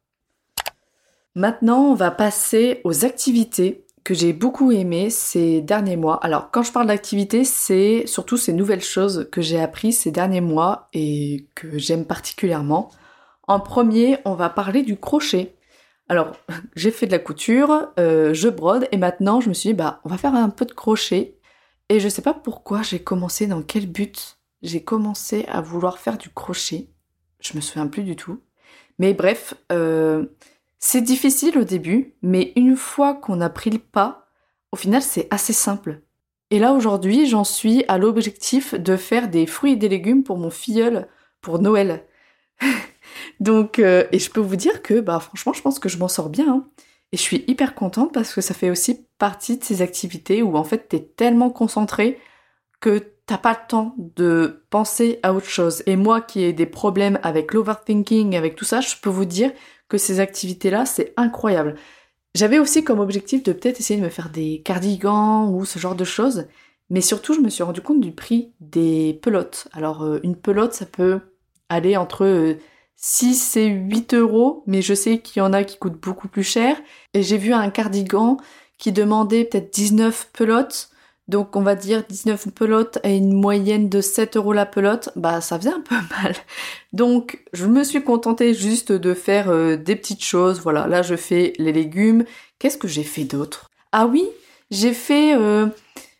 Maintenant, 1.34 1.90
on 1.90 1.94
va 1.94 2.10
passer 2.10 2.80
aux 2.84 3.04
activités 3.04 3.86
que 4.06 4.14
j'ai 4.14 4.32
beaucoup 4.32 4.70
aimées 4.70 5.10
ces 5.10 5.60
derniers 5.60 5.96
mois. 5.96 6.25
Alors, 6.25 6.52
quand 6.52 6.62
je 6.62 6.70
parle 6.70 6.86
d'activités, 6.86 7.42
c'est 7.42 8.06
surtout 8.06 8.36
ces 8.36 8.52
nouvelles 8.52 8.80
choses 8.80 9.28
que 9.32 9.42
j'ai 9.42 9.60
apprises 9.60 9.98
ces 9.98 10.12
derniers 10.12 10.40
mois 10.40 10.88
et 10.92 11.48
que 11.56 11.76
j'aime 11.76 12.04
particulièrement. 12.04 12.92
En 13.48 13.58
premier, 13.58 14.18
on 14.25 14.34
va 14.34 14.48
parler 14.48 14.84
du 14.84 14.96
crochet. 14.96 15.56
Alors, 16.08 16.36
j'ai 16.76 16.92
fait 16.92 17.06
de 17.06 17.10
la 17.10 17.18
couture, 17.18 17.88
euh, 17.98 18.32
je 18.32 18.48
brode, 18.48 18.86
et 18.92 18.96
maintenant 18.96 19.40
je 19.40 19.48
me 19.48 19.54
suis 19.54 19.70
dit, 19.70 19.75
bah, 19.75 20.00
on 20.04 20.08
va 20.08 20.18
faire 20.18 20.36
un 20.36 20.50
peu 20.50 20.66
de 20.66 20.72
crochet. 20.72 21.40
Et 21.88 21.98
je 21.98 22.08
sais 22.08 22.22
pas 22.22 22.34
pourquoi 22.34 22.82
j'ai 22.82 23.00
commencé, 23.00 23.48
dans 23.48 23.62
quel 23.62 23.90
but 23.90 24.38
j'ai 24.62 24.84
commencé 24.84 25.46
à 25.48 25.60
vouloir 25.60 25.98
faire 25.98 26.16
du 26.16 26.30
crochet. 26.30 26.90
Je 27.40 27.56
me 27.56 27.60
souviens 27.60 27.88
plus 27.88 28.04
du 28.04 28.14
tout. 28.14 28.40
Mais 29.00 29.14
bref, 29.14 29.54
euh, 29.72 30.26
c'est 30.88 31.00
difficile 31.00 31.59
au 31.59 31.64
début, 31.64 32.14
mais 32.23 32.52
une 32.55 32.76
fois 32.76 33.14
qu'on 33.14 33.40
a 33.40 33.50
pris 33.50 33.71
le 33.71 33.81
pas, 33.81 34.28
au 34.71 34.76
final 34.76 35.02
c'est 35.02 35.26
assez 35.33 35.52
simple. 35.52 36.02
Et 36.52 36.61
là 36.61 36.75
aujourd'hui, 36.75 37.26
j'en 37.26 37.43
suis 37.43 37.85
à 37.88 37.99
l'objectif 37.99 38.73
de 38.73 38.97
faire 38.97 39.28
des 39.28 39.47
fruits 39.47 39.73
et 39.73 39.76
des 39.76 39.88
légumes 39.88 40.23
pour 40.23 40.38
mon 40.38 40.49
filleul 40.49 41.09
pour 41.40 41.59
Noël. 41.59 42.07
Donc, 43.40 43.81
euh, 43.81 44.07
et 44.12 44.21
je 44.21 44.31
peux 44.31 44.38
vous 44.38 44.55
dire 44.55 44.81
que, 44.81 45.00
bah, 45.00 45.19
franchement, 45.19 45.52
je 45.52 45.61
pense 45.61 45.81
que 45.81 45.88
je 45.88 45.99
m'en 45.99 46.07
sors 46.07 46.28
bien. 46.28 46.49
Hein. 46.49 46.69
Et 47.11 47.16
je 47.16 47.23
suis 47.23 47.45
hyper 47.49 47.75
contente 47.75 48.14
parce 48.14 48.33
que 48.33 48.40
ça 48.40 48.55
fait 48.55 48.71
aussi 48.71 49.09
partie 49.19 49.59
de 49.59 49.64
ces 49.64 49.83
activités 49.83 50.40
où 50.40 50.57
en 50.57 50.64
fait 50.64 50.88
t'es 50.88 51.00
tellement 51.00 51.50
concentré 51.50 52.21
que 52.78 53.02
t'as 53.26 53.38
pas 53.38 53.52
le 53.61 53.69
temps 53.69 53.97
de 53.99 54.64
penser 54.71 55.19
à 55.25 55.35
autre 55.35 55.49
chose. 55.49 55.83
Et 55.87 55.97
moi 55.97 56.21
qui 56.21 56.45
ai 56.45 56.52
des 56.52 56.66
problèmes 56.66 57.19
avec 57.25 57.52
l'overthinking, 57.52 58.37
avec 58.37 58.55
tout 58.55 58.64
ça, 58.64 58.81
je 58.81 58.95
peux 59.02 59.11
vous 59.11 59.25
dire 59.25 59.50
que 59.88 59.99
ces 59.99 60.21
activités-là, 60.21 60.87
c'est 60.87 61.12
incroyable. 61.16 61.76
J'avais 62.35 62.59
aussi 62.59 62.85
comme 62.85 63.00
objectif 63.00 63.43
de 63.43 63.52
peut-être 63.52 63.81
essayer 63.81 63.99
de 63.99 64.05
me 64.05 64.11
faire 64.11 64.28
des 64.28 64.61
cardigans 64.62 65.49
ou 65.50 65.64
ce 65.64 65.78
genre 65.78 65.95
de 65.95 66.05
choses, 66.05 66.47
mais 66.90 67.00
surtout 67.00 67.33
je 67.33 67.40
me 67.40 67.49
suis 67.49 67.62
rendu 67.62 67.81
compte 67.81 68.00
du 68.00 68.12
prix 68.12 68.52
des 68.61 69.19
pelotes. 69.23 69.69
Alors 69.73 70.02
euh, 70.02 70.21
une 70.23 70.37
pelote, 70.37 70.75
ça 70.75 70.87
peut 70.87 71.21
aller 71.69 71.97
entre 71.97 72.57
6 72.97 73.57
euh, 73.57 73.61
et 73.61 73.66
8 73.69 74.14
euros, 74.14 74.64
mais 74.66 74.83
je 74.83 74.95
sais 74.95 75.21
qu'il 75.21 75.40
y 75.40 75.43
en 75.43 75.52
a 75.52 75.64
qui 75.64 75.78
coûtent 75.78 76.00
beaucoup 76.00 76.28
plus 76.28 76.43
cher. 76.43 76.76
Et 77.14 77.23
j'ai 77.23 77.38
vu 77.38 77.52
un 77.52 77.71
cardigan 77.71 78.37
qui 78.78 78.93
demandait 78.93 79.45
peut-être 79.45 79.73
19 79.73 80.31
pelotes. 80.33 80.90
Donc 81.28 81.56
on 81.56 81.62
va 81.62 81.75
dire 81.75 82.04
19 82.09 82.49
pelotes 82.54 82.99
à 83.02 83.09
une 83.09 83.33
moyenne 83.33 83.88
de 83.88 84.00
7 84.00 84.37
euros 84.37 84.52
la 84.52 84.66
pelote, 84.66 85.11
bah 85.16 85.40
ça 85.40 85.59
faisait 85.59 85.71
un 85.71 85.80
peu 85.80 85.95
mal. 86.23 86.35
Donc 86.92 87.42
je 87.52 87.66
me 87.66 87.83
suis 87.83 88.02
contentée 88.02 88.54
juste 88.54 88.92
de 88.92 89.14
faire 89.14 89.50
euh, 89.50 89.76
des 89.76 89.97
petites 89.97 90.25
choses. 90.25 90.61
Voilà, 90.61 90.87
là 90.87 91.02
je 91.02 91.16
fais 91.16 91.52
les 91.59 91.73
légumes. 91.73 92.25
Qu'est-ce 92.59 92.78
que 92.78 92.88
j'ai 92.88 93.02
fait 93.02 93.25
d'autre? 93.25 93.71
Ah 93.92 94.06
oui, 94.06 94.25
j'ai 94.71 94.92
fait 94.92 95.35
euh, 95.35 95.66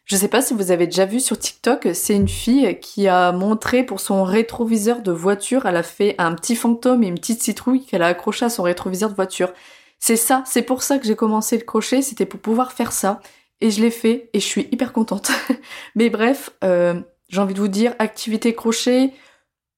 je 0.07 0.15
sais 0.15 0.29
pas 0.29 0.41
si 0.41 0.55
vous 0.55 0.71
avez 0.71 0.87
déjà 0.87 1.05
vu 1.05 1.19
sur 1.19 1.37
TikTok, 1.37 1.89
c'est 1.93 2.15
une 2.15 2.29
fille 2.29 2.79
qui 2.79 3.09
a 3.09 3.33
montré 3.33 3.83
pour 3.83 3.99
son 3.99 4.23
rétroviseur 4.23 5.03
de 5.03 5.11
voiture, 5.11 5.67
elle 5.67 5.77
a 5.77 5.83
fait 5.83 6.15
un 6.19 6.33
petit 6.37 6.55
fantôme 6.55 7.03
et 7.03 7.09
une 7.09 7.17
petite 7.19 7.43
citrouille 7.43 7.85
qu'elle 7.85 8.03
a 8.03 8.07
accroché 8.07 8.45
à 8.45 8.49
son 8.49 8.63
rétroviseur 8.63 9.11
de 9.11 9.17
voiture. 9.17 9.53
C'est 9.99 10.15
ça, 10.15 10.45
c'est 10.47 10.63
pour 10.63 10.85
ça 10.85 10.99
que 10.99 11.07
j'ai 11.07 11.17
commencé 11.17 11.59
le 11.59 11.65
crochet, 11.65 12.03
c'était 12.03 12.25
pour 12.25 12.39
pouvoir 12.39 12.73
faire 12.73 12.93
ça. 12.93 13.21
Et 13.61 13.71
je 13.71 13.81
l'ai 13.81 13.91
fait 13.91 14.31
et 14.33 14.41
je 14.41 14.45
suis 14.45 14.69
hyper 14.71 14.93
contente. 14.93 15.31
Mais 15.95 16.11
bref, 16.11 16.51
euh, 16.63 17.01
j'ai 17.29 17.41
envie 17.41 17.55
de 17.55 17.61
vous 17.61 17.69
dire, 17.69 17.95
activité 17.99 18.55
crochet, 18.55 19.13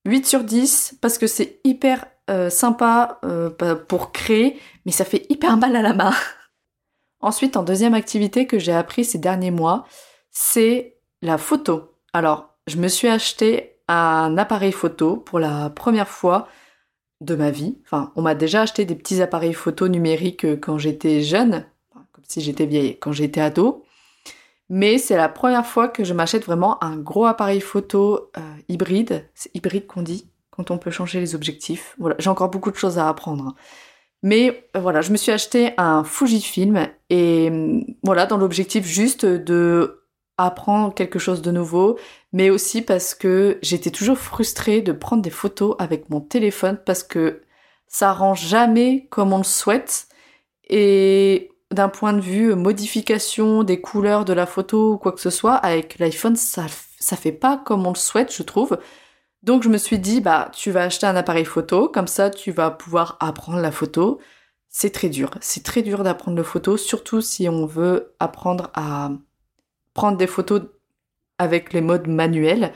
8 0.04 0.26
sur 0.26 0.44
10, 0.44 0.98
parce 1.00 1.18
que 1.18 1.26
c'est 1.26 1.60
hyper 1.64 2.06
euh, 2.30 2.50
sympa 2.50 3.20
euh, 3.24 3.50
pour 3.88 4.12
créer, 4.12 4.60
mais 4.84 4.92
ça 4.92 5.06
fait 5.06 5.24
hyper 5.30 5.56
mal 5.56 5.74
à 5.76 5.82
la 5.82 5.94
main. 5.94 6.12
Ensuite, 7.20 7.56
en 7.56 7.62
deuxième 7.62 7.94
activité 7.94 8.46
que 8.46 8.58
j'ai 8.58 8.72
appris 8.72 9.04
ces 9.04 9.18
derniers 9.18 9.50
mois, 9.50 9.86
c'est 10.30 10.98
la 11.22 11.38
photo. 11.38 11.94
Alors, 12.12 12.54
je 12.66 12.76
me 12.76 12.88
suis 12.88 13.08
acheté 13.08 13.80
un 13.88 14.36
appareil 14.36 14.72
photo 14.72 15.16
pour 15.16 15.38
la 15.38 15.70
première 15.70 16.08
fois 16.08 16.48
de 17.20 17.34
ma 17.34 17.50
vie. 17.50 17.78
Enfin, 17.84 18.12
on 18.14 18.22
m'a 18.22 18.34
déjà 18.34 18.62
acheté 18.62 18.84
des 18.84 18.94
petits 18.94 19.22
appareils 19.22 19.54
photo 19.54 19.88
numériques 19.88 20.60
quand 20.60 20.78
j'étais 20.78 21.22
jeune, 21.22 21.64
si 22.28 22.40
j'étais 22.40 22.66
vieille, 22.66 22.98
quand 22.98 23.12
j'étais 23.12 23.40
ado. 23.40 23.84
Mais 24.70 24.98
c'est 24.98 25.16
la 25.16 25.28
première 25.28 25.66
fois 25.66 25.88
que 25.88 26.04
je 26.04 26.12
m'achète 26.12 26.44
vraiment 26.44 26.82
un 26.84 26.96
gros 26.96 27.26
appareil 27.26 27.60
photo 27.60 28.30
euh, 28.36 28.40
hybride. 28.68 29.28
C'est 29.34 29.54
hybride 29.56 29.86
qu'on 29.86 30.02
dit 30.02 30.30
quand 30.50 30.70
on 30.70 30.78
peut 30.78 30.90
changer 30.90 31.20
les 31.20 31.34
objectifs. 31.34 31.94
Voilà, 31.98 32.16
j'ai 32.18 32.28
encore 32.28 32.50
beaucoup 32.50 32.70
de 32.70 32.76
choses 32.76 32.98
à 32.98 33.08
apprendre. 33.08 33.54
Mais 34.22 34.68
euh, 34.76 34.80
voilà, 34.80 35.00
je 35.00 35.10
me 35.10 35.16
suis 35.16 35.32
acheté 35.32 35.72
un 35.78 36.04
Fujifilm 36.04 36.88
et 37.08 37.50
voilà, 38.02 38.26
dans 38.26 38.36
l'objectif 38.36 38.84
juste 38.84 39.24
de 39.24 40.02
apprendre 40.36 40.94
quelque 40.94 41.18
chose 41.18 41.42
de 41.42 41.50
nouveau, 41.50 41.98
mais 42.32 42.50
aussi 42.50 42.82
parce 42.82 43.14
que 43.14 43.58
j'étais 43.60 43.90
toujours 43.90 44.18
frustrée 44.18 44.82
de 44.82 44.92
prendre 44.92 45.22
des 45.22 45.30
photos 45.30 45.74
avec 45.78 46.10
mon 46.10 46.20
téléphone 46.20 46.78
parce 46.84 47.02
que 47.02 47.42
ça 47.88 48.12
rend 48.12 48.34
jamais 48.34 49.06
comme 49.10 49.32
on 49.32 49.38
le 49.38 49.44
souhaite. 49.44 50.08
Et 50.68 51.50
d'un 51.70 51.88
point 51.88 52.12
de 52.12 52.20
vue 52.20 52.54
modification 52.54 53.62
des 53.62 53.80
couleurs 53.80 54.24
de 54.24 54.32
la 54.32 54.46
photo 54.46 54.94
ou 54.94 54.98
quoi 54.98 55.12
que 55.12 55.20
ce 55.20 55.30
soit, 55.30 55.54
avec 55.54 55.98
l'iPhone, 55.98 56.36
ça 56.36 56.66
ça 57.00 57.16
fait 57.16 57.32
pas 57.32 57.56
comme 57.64 57.86
on 57.86 57.90
le 57.92 57.96
souhaite, 57.96 58.34
je 58.34 58.42
trouve. 58.42 58.78
Donc 59.42 59.62
je 59.62 59.68
me 59.68 59.78
suis 59.78 59.98
dit, 59.98 60.20
bah 60.20 60.50
tu 60.52 60.70
vas 60.70 60.82
acheter 60.84 61.06
un 61.06 61.16
appareil 61.16 61.44
photo, 61.44 61.88
comme 61.88 62.08
ça 62.08 62.30
tu 62.30 62.50
vas 62.52 62.70
pouvoir 62.70 63.16
apprendre 63.20 63.60
la 63.60 63.70
photo. 63.72 64.20
C'est 64.68 64.90
très 64.90 65.08
dur, 65.08 65.30
c'est 65.40 65.62
très 65.64 65.82
dur 65.82 66.02
d'apprendre 66.02 66.36
la 66.36 66.44
photo, 66.44 66.76
surtout 66.76 67.20
si 67.20 67.48
on 67.48 67.66
veut 67.66 68.14
apprendre 68.20 68.70
à 68.74 69.10
prendre 69.94 70.18
des 70.18 70.26
photos 70.26 70.62
avec 71.38 71.72
les 71.72 71.80
modes 71.80 72.08
manuels. 72.08 72.72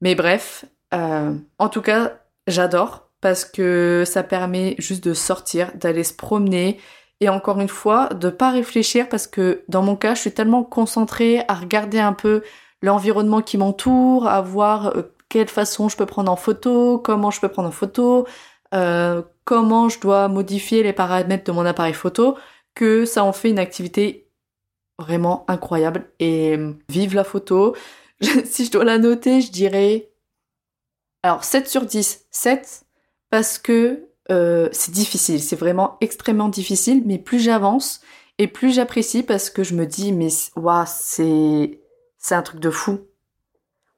Mais 0.00 0.14
bref, 0.14 0.64
euh, 0.94 1.34
en 1.58 1.68
tout 1.68 1.82
cas, 1.82 2.20
j'adore 2.46 3.10
parce 3.20 3.44
que 3.44 4.04
ça 4.06 4.22
permet 4.22 4.76
juste 4.78 5.04
de 5.04 5.14
sortir, 5.14 5.72
d'aller 5.76 6.04
se 6.04 6.14
promener 6.14 6.78
et 7.20 7.28
encore 7.28 7.60
une 7.60 7.68
fois, 7.68 8.08
de 8.10 8.30
pas 8.30 8.50
réfléchir 8.50 9.08
parce 9.08 9.26
que 9.26 9.64
dans 9.68 9.82
mon 9.82 9.96
cas, 9.96 10.14
je 10.14 10.20
suis 10.20 10.32
tellement 10.32 10.62
concentrée 10.62 11.42
à 11.48 11.54
regarder 11.54 11.98
un 11.98 12.12
peu 12.12 12.42
l'environnement 12.82 13.42
qui 13.42 13.58
m'entoure, 13.58 14.28
à 14.28 14.40
voir 14.40 14.96
euh, 14.96 15.02
quelle 15.28 15.48
façon 15.48 15.88
je 15.88 15.96
peux 15.96 16.06
prendre 16.06 16.30
en 16.30 16.36
photo, 16.36 16.98
comment 16.98 17.30
je 17.30 17.40
peux 17.40 17.48
prendre 17.48 17.68
en 17.68 17.72
photo, 17.72 18.26
euh, 18.74 19.22
comment 19.44 19.88
je 19.88 19.98
dois 20.00 20.28
modifier 20.28 20.82
les 20.82 20.92
paramètres 20.92 21.44
de 21.44 21.52
mon 21.52 21.66
appareil 21.66 21.94
photo, 21.94 22.38
que 22.74 23.04
ça 23.04 23.24
en 23.24 23.32
fait 23.32 23.50
une 23.50 23.58
activité 23.58 24.30
vraiment 24.98 25.44
incroyable. 25.48 26.10
Et 26.20 26.56
euh, 26.56 26.72
vive 26.88 27.14
la 27.14 27.24
photo. 27.24 27.74
si 28.44 28.64
je 28.64 28.70
dois 28.70 28.84
la 28.84 28.98
noter, 28.98 29.40
je 29.40 29.50
dirais... 29.50 30.10
Alors 31.24 31.42
7 31.42 31.68
sur 31.68 31.84
10. 31.84 32.26
7 32.30 32.84
parce 33.30 33.58
que 33.58 34.07
euh, 34.30 34.68
c'est 34.72 34.92
difficile, 34.92 35.42
c'est 35.42 35.56
vraiment 35.56 35.96
extrêmement 36.00 36.48
difficile, 36.48 37.02
mais 37.06 37.18
plus 37.18 37.40
j'avance 37.40 38.00
et 38.38 38.46
plus 38.46 38.74
j'apprécie 38.74 39.22
parce 39.22 39.50
que 39.50 39.64
je 39.64 39.74
me 39.74 39.86
dis, 39.86 40.12
mais 40.12 40.28
waouh, 40.56 40.84
c'est, 40.86 41.80
c'est 42.18 42.34
un 42.34 42.42
truc 42.42 42.60
de 42.60 42.70
fou. 42.70 43.00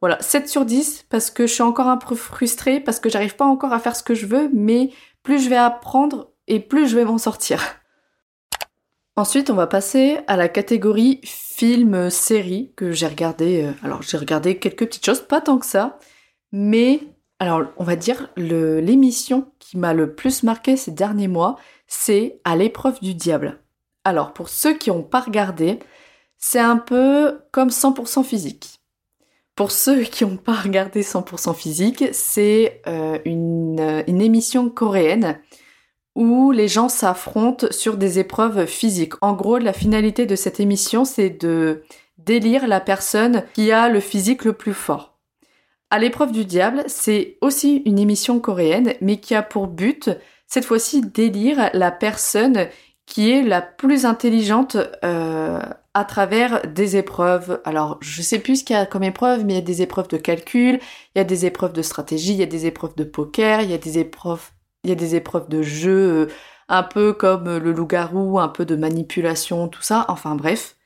Voilà, 0.00 0.20
7 0.20 0.49
sur 0.49 0.64
10 0.64 1.06
parce 1.10 1.30
que 1.30 1.46
je 1.46 1.52
suis 1.52 1.62
encore 1.62 1.88
un 1.88 1.99
peu 1.99 2.14
frustrée, 2.14 2.80
parce 2.80 3.00
que 3.00 3.10
j'arrive 3.10 3.37
pas 3.37 3.44
encore 3.44 3.72
à 3.72 3.78
faire 3.78 3.96
ce 3.96 4.02
que 4.02 4.14
je 4.14 4.26
veux, 4.26 4.49
mais 4.52 4.90
plus 5.22 5.42
je 5.42 5.50
vais 5.50 5.56
apprendre 5.56 6.30
et 6.46 6.60
plus 6.60 6.88
je 6.88 6.96
vais 6.96 7.04
m'en 7.04 7.18
sortir. 7.18 7.60
Ensuite, 9.16 9.50
on 9.50 9.54
va 9.54 9.66
passer 9.66 10.20
à 10.28 10.37
la 10.37 10.49
catégorie 10.49 11.20
film-série 11.25 12.72
que 12.76 12.92
j'ai 12.92 13.06
regardé. 13.06 13.64
Euh, 13.64 13.72
alors, 13.82 14.00
j'ai 14.00 14.16
regardé 14.16 14.58
quelques 14.58 14.87
petites 14.87 15.04
choses, 15.04 15.20
pas 15.20 15.42
tant 15.42 15.58
que 15.58 15.66
ça, 15.66 15.99
mais 16.52 17.00
alors, 17.40 17.62
on 17.78 17.85
va 17.85 17.97
dire 17.97 18.28
l'émission 18.37 19.50
qui 19.59 19.78
m'a 19.78 19.94
le 19.94 20.14
plus 20.14 20.42
marqué 20.42 20.76
ces 20.76 20.90
derniers 20.90 21.26
mois, 21.26 21.56
c'est 21.87 22.38
À 22.44 22.54
l'épreuve 22.54 23.00
du 23.00 23.14
diable. 23.14 23.59
Alors, 24.04 24.35
pour 24.35 24.50
ceux 24.50 24.76
qui 24.76 24.90
n'ont 24.90 25.02
pas 25.02 25.20
regardé, 25.20 25.78
c'est 26.37 26.61
un 26.61 26.76
peu 26.76 27.40
comme 27.50 27.70
100% 27.70 28.25
physique. 28.25 28.80
Pour 29.56 29.73
ceux 29.73 30.02
qui 30.02 30.25
n'ont 30.25 30.37
pas 30.37 30.54
regardé 30.54 31.02
100% 31.02 31.54
physique, 31.54 32.04
c'est 32.12 32.82
euh, 32.87 33.18
une, 33.25 34.04
une 34.06 34.20
émission 34.20 34.68
coréenne 34.68 35.40
où 36.14 36.50
les 36.50 36.68
gens 36.68 36.90
s'affrontent 36.90 37.68
sur 37.70 37.97
des 37.97 38.18
épreuves 38.18 38.66
physiques. 38.66 39.14
En 39.23 39.32
gros, 39.32 39.59
la 39.59 39.73
finalité 39.73 40.26
de 40.26 40.37
cette 40.37 40.61
émission, 40.61 41.06
c'est 41.06 41.30
de 41.30 41.82
délire 42.18 42.68
la 42.68 42.80
personne 42.80 43.44
qui 43.54 43.73
a 43.73 43.88
le 43.88 44.00
physique 44.00 44.44
le 44.44 44.52
plus 44.52 44.75
fort. 44.75 45.09
À 45.90 45.99
l'épreuve 45.99 46.30
du 46.30 46.44
diable, 46.44 46.85
c'est 46.87 47.37
aussi 47.40 47.82
une 47.85 47.99
émission 47.99 48.38
coréenne, 48.38 48.94
mais 49.00 49.18
qui 49.18 49.35
a 49.35 49.42
pour 49.42 49.66
but, 49.66 50.11
cette 50.47 50.64
fois-ci, 50.64 51.02
d'élire 51.02 51.70
la 51.73 51.90
personne 51.90 52.68
qui 53.06 53.32
est 53.32 53.42
la 53.42 53.61
plus 53.61 54.06
intelligente 54.06 54.76
euh, 55.04 55.61
à 55.94 56.04
travers 56.04 56.62
des 56.68 56.97
épreuves. 56.97 57.61
Alors, 57.64 57.99
je 58.00 58.23
sais 58.23 58.38
plus 58.38 58.61
ce 58.61 58.64
qu'il 58.64 58.76
y 58.76 58.78
a 58.78 58.87
comme 58.87 59.02
épreuve, 59.02 59.44
mais 59.44 59.54
il 59.54 59.56
y 59.56 59.59
a 59.59 59.62
des 59.62 59.82
épreuves 59.82 60.06
de 60.06 60.16
calcul, 60.16 60.78
il 61.14 61.18
y 61.18 61.20
a 61.20 61.25
des 61.25 61.44
épreuves 61.44 61.73
de 61.73 61.82
stratégie, 61.82 62.35
il 62.35 62.38
y 62.38 62.44
a 62.44 62.47
des 62.47 62.66
épreuves 62.66 62.94
de 62.94 63.02
poker, 63.02 63.62
il 63.62 63.70
y 63.70 63.75
a 63.75 63.78
des 63.78 63.99
épreuves, 63.99 64.50
il 64.85 64.90
y 64.90 64.92
a 64.92 64.97
des 64.97 65.16
épreuves 65.16 65.49
de 65.49 65.62
jeu, 65.62 65.90
euh, 65.90 66.32
un 66.68 66.84
peu 66.84 67.12
comme 67.12 67.58
le 67.58 67.73
loup-garou, 67.73 68.38
un 68.38 68.49
peu 68.49 68.64
de 68.64 68.76
manipulation, 68.76 69.67
tout 69.67 69.82
ça. 69.82 70.04
Enfin 70.08 70.36
bref. 70.36 70.76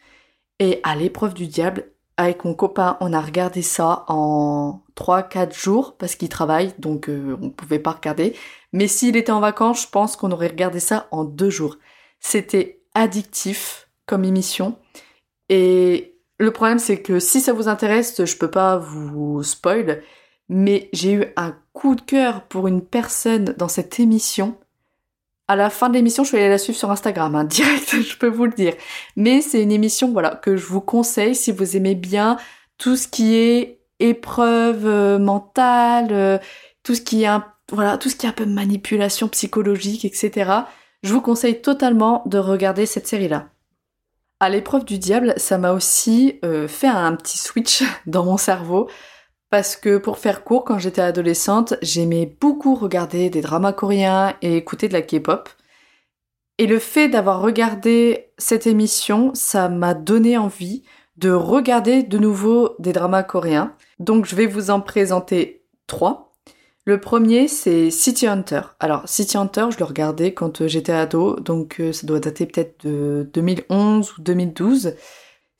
Et 0.60 0.80
à 0.82 0.96
l'épreuve 0.96 1.34
du 1.34 1.46
diable, 1.46 1.90
avec 2.16 2.44
mon 2.44 2.54
copain, 2.54 2.96
on 3.00 3.12
a 3.12 3.20
regardé 3.20 3.60
ça 3.60 4.04
en 4.08 4.83
3-4 4.96 5.58
jours 5.58 5.96
parce 5.96 6.16
qu'il 6.16 6.28
travaille, 6.28 6.74
donc 6.78 7.08
euh, 7.08 7.36
on 7.42 7.50
pouvait 7.50 7.78
pas 7.78 7.92
regarder. 7.92 8.34
Mais 8.72 8.88
s'il 8.88 9.16
était 9.16 9.32
en 9.32 9.40
vacances, 9.40 9.82
je 9.82 9.88
pense 9.88 10.16
qu'on 10.16 10.32
aurait 10.32 10.48
regardé 10.48 10.80
ça 10.80 11.08
en 11.10 11.24
deux 11.24 11.50
jours. 11.50 11.76
C'était 12.20 12.80
addictif 12.94 13.88
comme 14.06 14.24
émission. 14.24 14.76
Et 15.48 16.16
le 16.38 16.50
problème, 16.50 16.78
c'est 16.78 17.02
que 17.02 17.20
si 17.20 17.40
ça 17.40 17.52
vous 17.52 17.68
intéresse, 17.68 18.24
je 18.24 18.36
peux 18.36 18.50
pas 18.50 18.78
vous 18.78 19.42
spoil, 19.42 20.02
mais 20.48 20.88
j'ai 20.92 21.12
eu 21.12 21.24
un 21.36 21.56
coup 21.72 21.94
de 21.94 22.00
cœur 22.00 22.42
pour 22.44 22.68
une 22.68 22.82
personne 22.82 23.54
dans 23.56 23.68
cette 23.68 24.00
émission 24.00 24.56
à 25.48 25.56
la 25.56 25.70
fin 25.70 25.88
de 25.88 25.94
l'émission, 25.94 26.24
je 26.24 26.32
vais 26.32 26.38
aller 26.38 26.48
la 26.48 26.58
suivre 26.58 26.78
sur 26.78 26.90
Instagram, 26.90 27.34
hein, 27.34 27.44
direct, 27.44 28.00
je 28.00 28.16
peux 28.16 28.28
vous 28.28 28.46
le 28.46 28.52
dire. 28.52 28.74
Mais 29.16 29.40
c'est 29.40 29.62
une 29.62 29.72
émission, 29.72 30.12
voilà, 30.12 30.30
que 30.36 30.56
je 30.56 30.66
vous 30.66 30.80
conseille 30.80 31.34
si 31.34 31.52
vous 31.52 31.76
aimez 31.76 31.94
bien 31.94 32.38
tout 32.78 32.96
ce 32.96 33.08
qui 33.08 33.36
est 33.36 33.80
épreuve 34.00 34.86
euh, 34.86 35.18
mentale, 35.18 36.08
euh, 36.10 36.38
tout 36.82 36.94
ce 36.94 37.00
qui 37.00 37.22
est 37.22 37.26
un, 37.26 37.44
voilà, 37.72 37.98
tout 37.98 38.08
ce 38.08 38.16
qui 38.16 38.26
est 38.26 38.28
un 38.28 38.32
peu 38.32 38.46
manipulation 38.46 39.28
psychologique, 39.28 40.04
etc. 40.04 40.52
Je 41.02 41.12
vous 41.12 41.20
conseille 41.20 41.60
totalement 41.60 42.22
de 42.26 42.38
regarder 42.38 42.86
cette 42.86 43.06
série-là. 43.06 43.48
À 44.40 44.48
l'épreuve 44.48 44.84
du 44.84 44.98
diable, 44.98 45.34
ça 45.36 45.58
m'a 45.58 45.72
aussi 45.72 46.38
euh, 46.44 46.68
fait 46.68 46.88
un 46.88 47.14
petit 47.16 47.38
switch 47.38 47.82
dans 48.06 48.24
mon 48.24 48.36
cerveau 48.36 48.88
parce 49.50 49.76
que 49.76 49.98
pour 49.98 50.18
faire 50.18 50.42
court, 50.42 50.64
quand 50.64 50.80
j'étais 50.80 51.00
adolescente, 51.00 51.74
j'aimais 51.80 52.36
beaucoup 52.40 52.74
regarder 52.74 53.30
des 53.30 53.40
dramas 53.40 53.72
coréens 53.72 54.34
et 54.42 54.56
écouter 54.56 54.88
de 54.88 54.92
la 54.92 55.02
K-pop. 55.02 55.48
Et 56.58 56.66
le 56.66 56.80
fait 56.80 57.08
d'avoir 57.08 57.40
regardé 57.40 58.32
cette 58.36 58.66
émission, 58.66 59.30
ça 59.34 59.68
m'a 59.68 59.94
donné 59.94 60.36
envie 60.38 60.82
de 61.16 61.30
regarder 61.30 62.02
de 62.02 62.18
nouveau 62.18 62.74
des 62.78 62.92
dramas 62.92 63.22
coréens. 63.22 63.74
Donc 63.98 64.26
je 64.26 64.34
vais 64.34 64.46
vous 64.46 64.70
en 64.70 64.80
présenter 64.80 65.64
trois. 65.86 66.32
Le 66.86 67.00
premier, 67.00 67.48
c'est 67.48 67.90
City 67.90 68.26
Hunter. 68.26 68.60
Alors, 68.78 69.08
City 69.08 69.38
Hunter, 69.38 69.68
je 69.70 69.78
le 69.78 69.86
regardais 69.86 70.34
quand 70.34 70.60
euh, 70.60 70.68
j'étais 70.68 70.92
ado, 70.92 71.36
donc 71.40 71.80
euh, 71.80 71.92
ça 71.94 72.06
doit 72.06 72.20
dater 72.20 72.44
peut-être 72.44 72.84
de 72.84 73.30
2011 73.32 74.18
ou 74.18 74.20
2012. 74.20 74.94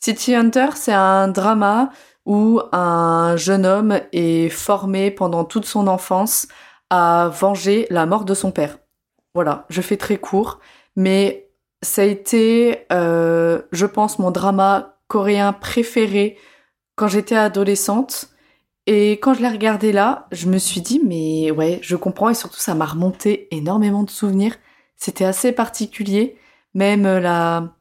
City 0.01 0.35
Hunter, 0.35 0.69
c'est 0.75 0.93
un 0.93 1.29
drama 1.29 1.89
où 2.27 2.61
un 2.73 3.37
jeune 3.37 3.65
homme 3.65 4.01
est 4.13 4.51
formé 4.51 5.11
pendant 5.11 5.45
toute 5.45 5.65
son 5.65 5.87
enfance 5.87 6.47
à 6.91 7.31
venger 7.33 7.87
la 7.89 8.05
mort 8.05 8.27
de 8.27 8.35
son 8.35 8.51
père. 8.51 8.79
Voilà, 9.35 9.65
je 9.71 9.81
fais 9.81 9.97
très 9.97 10.19
court, 10.19 10.61
mais 10.95 11.51
ça 11.81 12.03
a 12.03 12.05
été, 12.05 12.85
euh, 12.93 13.63
je 13.73 13.87
pense, 13.87 14.19
mon 14.19 14.31
drama 14.31 14.94
coréen 15.15 15.53
préféré 15.53 16.37
quand 16.97 17.07
j'étais 17.07 17.37
adolescente. 17.37 18.31
Et 18.87 19.13
quand 19.13 19.33
je 19.35 19.43
l'ai 19.43 19.49
regardé 19.49 19.93
là, 19.93 20.27
je 20.33 20.49
me 20.49 20.59
suis 20.59 20.81
dit, 20.81 21.01
mais 21.05 21.53
ouais, 21.53 21.79
je 21.83 21.95
comprends 21.95 22.31
et 22.31 22.35
surtout 22.35 22.59
ça 22.59 22.75
m'a 22.75 22.85
remonté 22.85 23.47
énormément 23.53 24.03
de 24.03 24.11
souvenirs. 24.11 24.57
C'était 24.97 25.25
assez 25.25 25.53
particulier. 25.53 26.37
Même 26.75 27.05
la, 27.05 27.77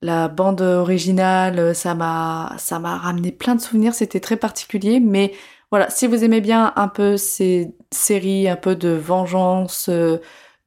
la 0.00 0.28
bande 0.28 0.62
originale, 0.62 1.74
ça 1.74 1.94
m'a, 1.94 2.54
ça 2.56 2.78
m'a 2.78 2.96
ramené 2.96 3.30
plein 3.30 3.56
de 3.56 3.60
souvenirs, 3.60 3.92
c'était 3.92 4.20
très 4.20 4.38
particulier, 4.38 5.00
mais 5.00 5.32
voilà, 5.70 5.90
si 5.90 6.06
vous 6.06 6.24
aimez 6.24 6.40
bien 6.40 6.72
un 6.76 6.88
peu 6.88 7.18
ces 7.18 7.74
séries, 7.90 8.48
un 8.48 8.56
peu 8.56 8.74
de 8.74 8.88
vengeance, 8.88 9.90
euh, 9.90 10.16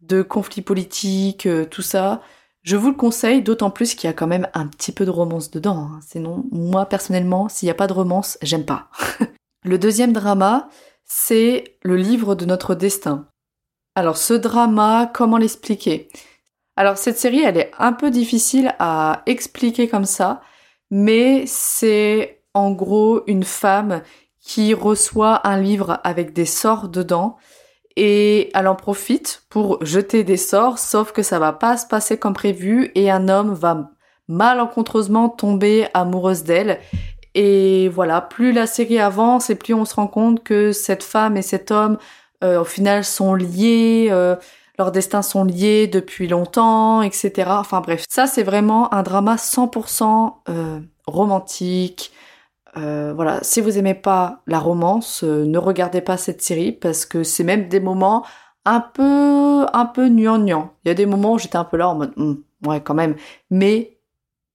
de 0.02 0.21
conflits 0.21 0.62
politiques, 0.62 1.47
euh, 1.47 1.65
tout 1.65 1.82
ça, 1.82 2.21
je 2.63 2.78
vous 2.78 2.89
le 2.89 2.95
conseille, 2.95 3.41
d'autant 3.41 3.69
plus 3.69 3.93
qu'il 3.93 4.08
y 4.08 4.12
a 4.12 4.13
quand 4.13 4.28
même 4.28 4.47
un 4.54 4.67
petit 4.67 4.91
peu 4.93 5.06
de 5.06 5.12
romance 5.12 5.52
dedans. 5.52 5.89
Hein. 5.91 5.99
Sinon, 6.08 6.45
moi 6.52 6.86
personnellement, 6.86 7.49
s'il 7.49 7.67
n'y 7.67 7.71
a 7.71 7.76
pas 7.76 7.88
de 7.88 7.93
romance, 7.93 8.38
j'aime 8.41 8.65
pas. 8.65 8.88
le 9.63 9.78
deuxième 9.78 10.13
drama, 10.13 10.69
c'est 11.04 11.78
le 11.84 11.97
livre 11.97 12.36
de 12.36 12.45
notre 12.45 12.73
destin. 12.73 13.28
Alors 13.95 14.17
ce 14.17 14.34
drama, 14.34 15.12
comment 15.13 15.38
l'expliquer? 15.38 16.10
Alors 16.76 16.97
cette 16.97 17.19
série, 17.19 17.41
elle 17.41 17.58
est 17.58 17.71
un 17.78 17.93
peu 17.93 18.10
difficile 18.10 18.73
à 18.80 19.21
expliquer 19.26 19.88
comme 19.88 20.06
ça, 20.06 20.41
mais 20.89 21.45
c'est 21.45 22.41
en 22.54 22.71
gros 22.71 23.23
une 23.28 23.43
femme 23.43 24.02
qui 24.39 24.73
reçoit 24.73 25.47
un 25.47 25.60
livre 25.60 25.99
avec 26.04 26.34
des 26.34 26.45
sorts 26.45 26.89
dedans 26.89 27.38
et 27.95 28.49
elle 28.53 28.67
en 28.67 28.75
profite 28.75 29.43
pour 29.49 29.84
jeter 29.86 30.23
des 30.23 30.38
sorts, 30.38 30.79
sauf 30.79 31.12
que 31.12 31.21
ça 31.21 31.39
va 31.39 31.53
pas 31.53 31.77
se 31.77 31.86
passer 31.86 32.17
comme 32.17 32.34
prévu 32.34 32.91
et 32.95 33.12
un 33.12 33.29
homme 33.29 33.53
va 33.53 33.91
malencontreusement 34.27 35.29
tomber 35.29 35.88
amoureuse 35.93 36.43
d'elle. 36.43 36.79
Et 37.36 37.89
voilà, 37.89 38.21
plus 38.21 38.51
la 38.51 38.67
série 38.67 38.99
avance 38.99 39.49
et 39.49 39.56
plus 39.56 39.73
on 39.73 39.86
se 39.86 39.95
rend 39.95 40.08
compte 40.08 40.43
que 40.43 40.71
cette 40.71 41.03
femme 41.03 41.36
et 41.38 41.41
cet 41.41 41.71
homme, 41.71 41.97
euh, 42.43 42.62
au 42.62 42.65
final, 42.65 43.03
sont 43.03 43.34
liés. 43.34 44.08
Euh, 44.12 44.36
leurs 44.77 44.91
destins 44.91 45.21
sont 45.21 45.43
liés 45.43 45.88
depuis 45.88 46.27
longtemps, 46.27 47.01
etc. 47.01 47.32
Enfin 47.49 47.82
bref, 47.82 48.06
ça 48.10 48.25
c'est 48.25 48.43
vraiment 48.43 48.91
un 48.93 49.03
drama 49.03 49.36
100% 49.36 50.34
euh, 50.49 50.79
romantique, 51.06 52.12
euh, 52.78 53.14
voilà, 53.14 53.40
si 53.44 53.62
vous 53.62 53.78
aimez 53.78 53.94
pas 53.94 54.42
la 54.48 54.60
romance, 54.60 55.24
euh, 55.24 55.46
ne 55.46 55.58
regardez 55.58 56.02
pas 56.02 56.18
cette 56.18 56.42
série 56.42 56.72
parce 56.72 57.06
que 57.06 57.24
c'est 57.24 57.44
même 57.44 57.68
des 57.68 57.80
moments 57.80 58.26
un 58.66 58.80
peu, 58.80 59.66
un 59.74 59.86
peu 59.86 60.08
nuant 60.08 60.44
Il 60.46 60.88
y 60.88 60.92
a 60.92 60.94
des 60.94 61.06
moments 61.06 61.34
où 61.34 61.38
j'étais 61.38 61.58
un 61.58 61.66
peu 61.66 61.78
là 61.78 61.90
en 61.90 61.96
mode, 61.96 62.14
hmm, 62.16 62.36
ouais, 62.66 62.82
quand 62.82 62.94
même. 62.94 63.16
Mais 63.52 63.98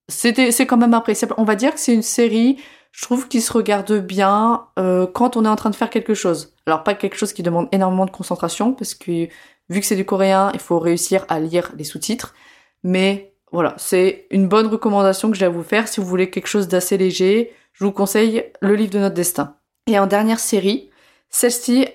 c'était, 0.08 0.50
c'est 0.50 0.66
quand 0.66 0.76
même 0.76 0.94
appréciable. 0.94 1.34
On 1.36 1.44
va 1.44 1.54
dire 1.54 1.72
que 1.74 1.80
c'est 1.80 1.94
une 1.94 2.02
série, 2.02 2.58
je 2.92 3.04
trouve, 3.04 3.28
qui 3.28 3.40
se 3.40 3.52
regarde 3.52 3.92
bien 3.92 4.66
euh, 4.78 5.06
quand 5.06 5.36
on 5.36 5.44
est 5.44 5.48
en 5.48 5.56
train 5.56 5.70
de 5.70 5.76
faire 5.76 5.90
quelque 5.90 6.14
chose. 6.14 6.54
Alors 6.66 6.82
pas 6.82 6.94
quelque 6.94 7.16
chose 7.16 7.32
qui 7.32 7.42
demande 7.42 7.68
énormément 7.72 8.06
de 8.06 8.10
concentration 8.10 8.72
parce 8.72 8.94
que 8.94 9.28
vu 9.68 9.80
que 9.80 9.86
c'est 9.86 9.96
du 9.96 10.04
coréen, 10.04 10.50
il 10.54 10.60
faut 10.60 10.78
réussir 10.78 11.24
à 11.28 11.38
lire 11.38 11.72
les 11.76 11.84
sous-titres. 11.84 12.34
Mais 12.82 13.34
voilà, 13.52 13.74
c'est 13.78 14.26
une 14.30 14.48
bonne 14.48 14.66
recommandation 14.66 15.30
que 15.30 15.36
j'ai 15.36 15.46
à 15.46 15.50
vous 15.50 15.62
faire 15.62 15.88
si 15.88 16.00
vous 16.00 16.06
voulez 16.06 16.30
quelque 16.30 16.46
chose 16.48 16.68
d'assez 16.68 16.98
léger. 16.98 17.52
Je 17.78 17.84
vous 17.84 17.92
conseille 17.92 18.44
le 18.60 18.74
livre 18.74 18.90
de 18.90 18.98
notre 18.98 19.14
destin. 19.14 19.54
Et 19.86 20.00
en 20.00 20.08
dernière 20.08 20.40
série, 20.40 20.90
celle-ci, 21.30 21.86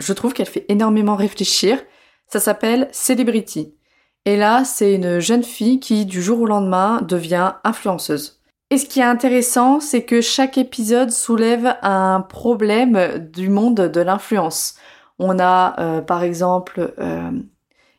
je 0.00 0.12
trouve 0.12 0.32
qu'elle 0.32 0.46
fait 0.46 0.66
énormément 0.68 1.14
réfléchir. 1.14 1.78
Ça 2.26 2.40
s'appelle 2.40 2.88
Celebrity. 2.90 3.76
Et 4.24 4.36
là, 4.36 4.64
c'est 4.64 4.94
une 4.94 5.20
jeune 5.20 5.44
fille 5.44 5.78
qui, 5.78 6.06
du 6.06 6.20
jour 6.20 6.40
au 6.40 6.46
lendemain, 6.46 7.02
devient 7.02 7.52
influenceuse. 7.62 8.40
Et 8.70 8.78
ce 8.78 8.86
qui 8.86 8.98
est 8.98 9.04
intéressant, 9.04 9.78
c'est 9.78 10.02
que 10.02 10.20
chaque 10.20 10.58
épisode 10.58 11.10
soulève 11.12 11.76
un 11.82 12.20
problème 12.20 13.28
du 13.32 13.48
monde 13.48 13.76
de 13.76 14.00
l'influence. 14.00 14.74
On 15.20 15.38
a, 15.38 15.78
euh, 15.78 16.00
par 16.00 16.24
exemple, 16.24 16.94
euh, 16.98 17.30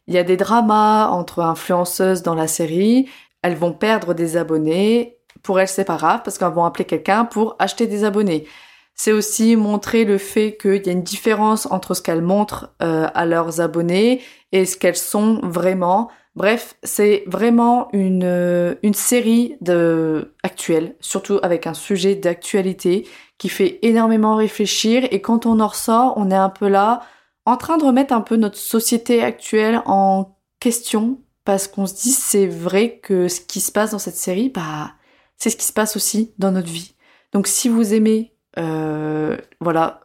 il 0.07 0.13
y 0.13 0.17
a 0.17 0.23
des 0.23 0.35
dramas 0.35 1.07
entre 1.07 1.39
influenceuses 1.39 2.21
dans 2.21 2.35
la 2.35 2.47
série. 2.47 3.07
Elles 3.43 3.55
vont 3.55 3.71
perdre 3.71 4.13
des 4.13 4.35
abonnés. 4.35 5.19
Pour 5.43 5.59
elles, 5.59 5.67
c'est 5.67 5.85
pas 5.85 5.97
grave 5.97 6.21
parce 6.23 6.37
qu'elles 6.37 6.53
vont 6.53 6.65
appeler 6.65 6.85
quelqu'un 6.85 7.25
pour 7.25 7.55
acheter 7.59 7.85
des 7.85 8.05
abonnés. 8.05 8.47
C'est 8.95 9.11
aussi 9.11 9.55
montrer 9.55 10.05
le 10.05 10.17
fait 10.17 10.55
qu'il 10.55 10.85
y 10.85 10.89
a 10.89 10.93
une 10.93 11.03
différence 11.03 11.67
entre 11.71 11.93
ce 11.93 12.01
qu'elles 12.01 12.21
montrent 12.21 12.73
euh, 12.81 13.07
à 13.13 13.25
leurs 13.25 13.59
abonnés 13.59 14.21
et 14.51 14.65
ce 14.65 14.77
qu'elles 14.77 14.95
sont 14.95 15.39
vraiment. 15.43 16.09
Bref, 16.35 16.75
c'est 16.83 17.23
vraiment 17.27 17.89
une, 17.91 18.23
euh, 18.23 18.75
une 18.83 18.93
série 18.93 19.55
de 19.61 20.33
actuelle, 20.43 20.95
surtout 20.99 21.39
avec 21.43 21.67
un 21.67 21.73
sujet 21.73 22.15
d'actualité 22.15 23.07
qui 23.37 23.49
fait 23.49 23.79
énormément 23.81 24.35
réfléchir 24.35 25.07
et 25.11 25.21
quand 25.21 25.45
on 25.45 25.59
en 25.59 25.67
ressort, 25.67 26.13
on 26.17 26.31
est 26.31 26.35
un 26.35 26.49
peu 26.49 26.67
là 26.67 27.01
en 27.45 27.57
train 27.57 27.77
de 27.77 27.83
remettre 27.83 28.13
un 28.13 28.21
peu 28.21 28.35
notre 28.35 28.57
société 28.57 29.21
actuelle 29.21 29.81
en 29.85 30.37
question 30.59 31.19
parce 31.45 31.67
qu'on 31.67 31.85
se 31.85 31.95
dit 31.95 32.11
c'est 32.11 32.47
vrai 32.47 32.99
que 32.99 33.27
ce 33.27 33.41
qui 33.41 33.59
se 33.59 33.71
passe 33.71 33.91
dans 33.91 33.99
cette 33.99 34.15
série, 34.15 34.49
bah 34.49 34.91
c'est 35.37 35.49
ce 35.49 35.57
qui 35.57 35.65
se 35.65 35.73
passe 35.73 35.95
aussi 35.95 36.33
dans 36.37 36.51
notre 36.51 36.69
vie. 36.69 36.95
Donc 37.31 37.47
si 37.47 37.69
vous 37.69 37.93
aimez 37.93 38.33
euh, 38.57 39.37
voilà 39.59 40.01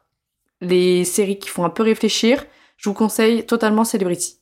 les 0.60 1.04
séries 1.04 1.38
qui 1.38 1.48
font 1.48 1.64
un 1.64 1.70
peu 1.70 1.82
réfléchir, 1.82 2.44
je 2.76 2.88
vous 2.88 2.94
conseille 2.94 3.46
totalement 3.46 3.84
Celebrity. 3.84 4.40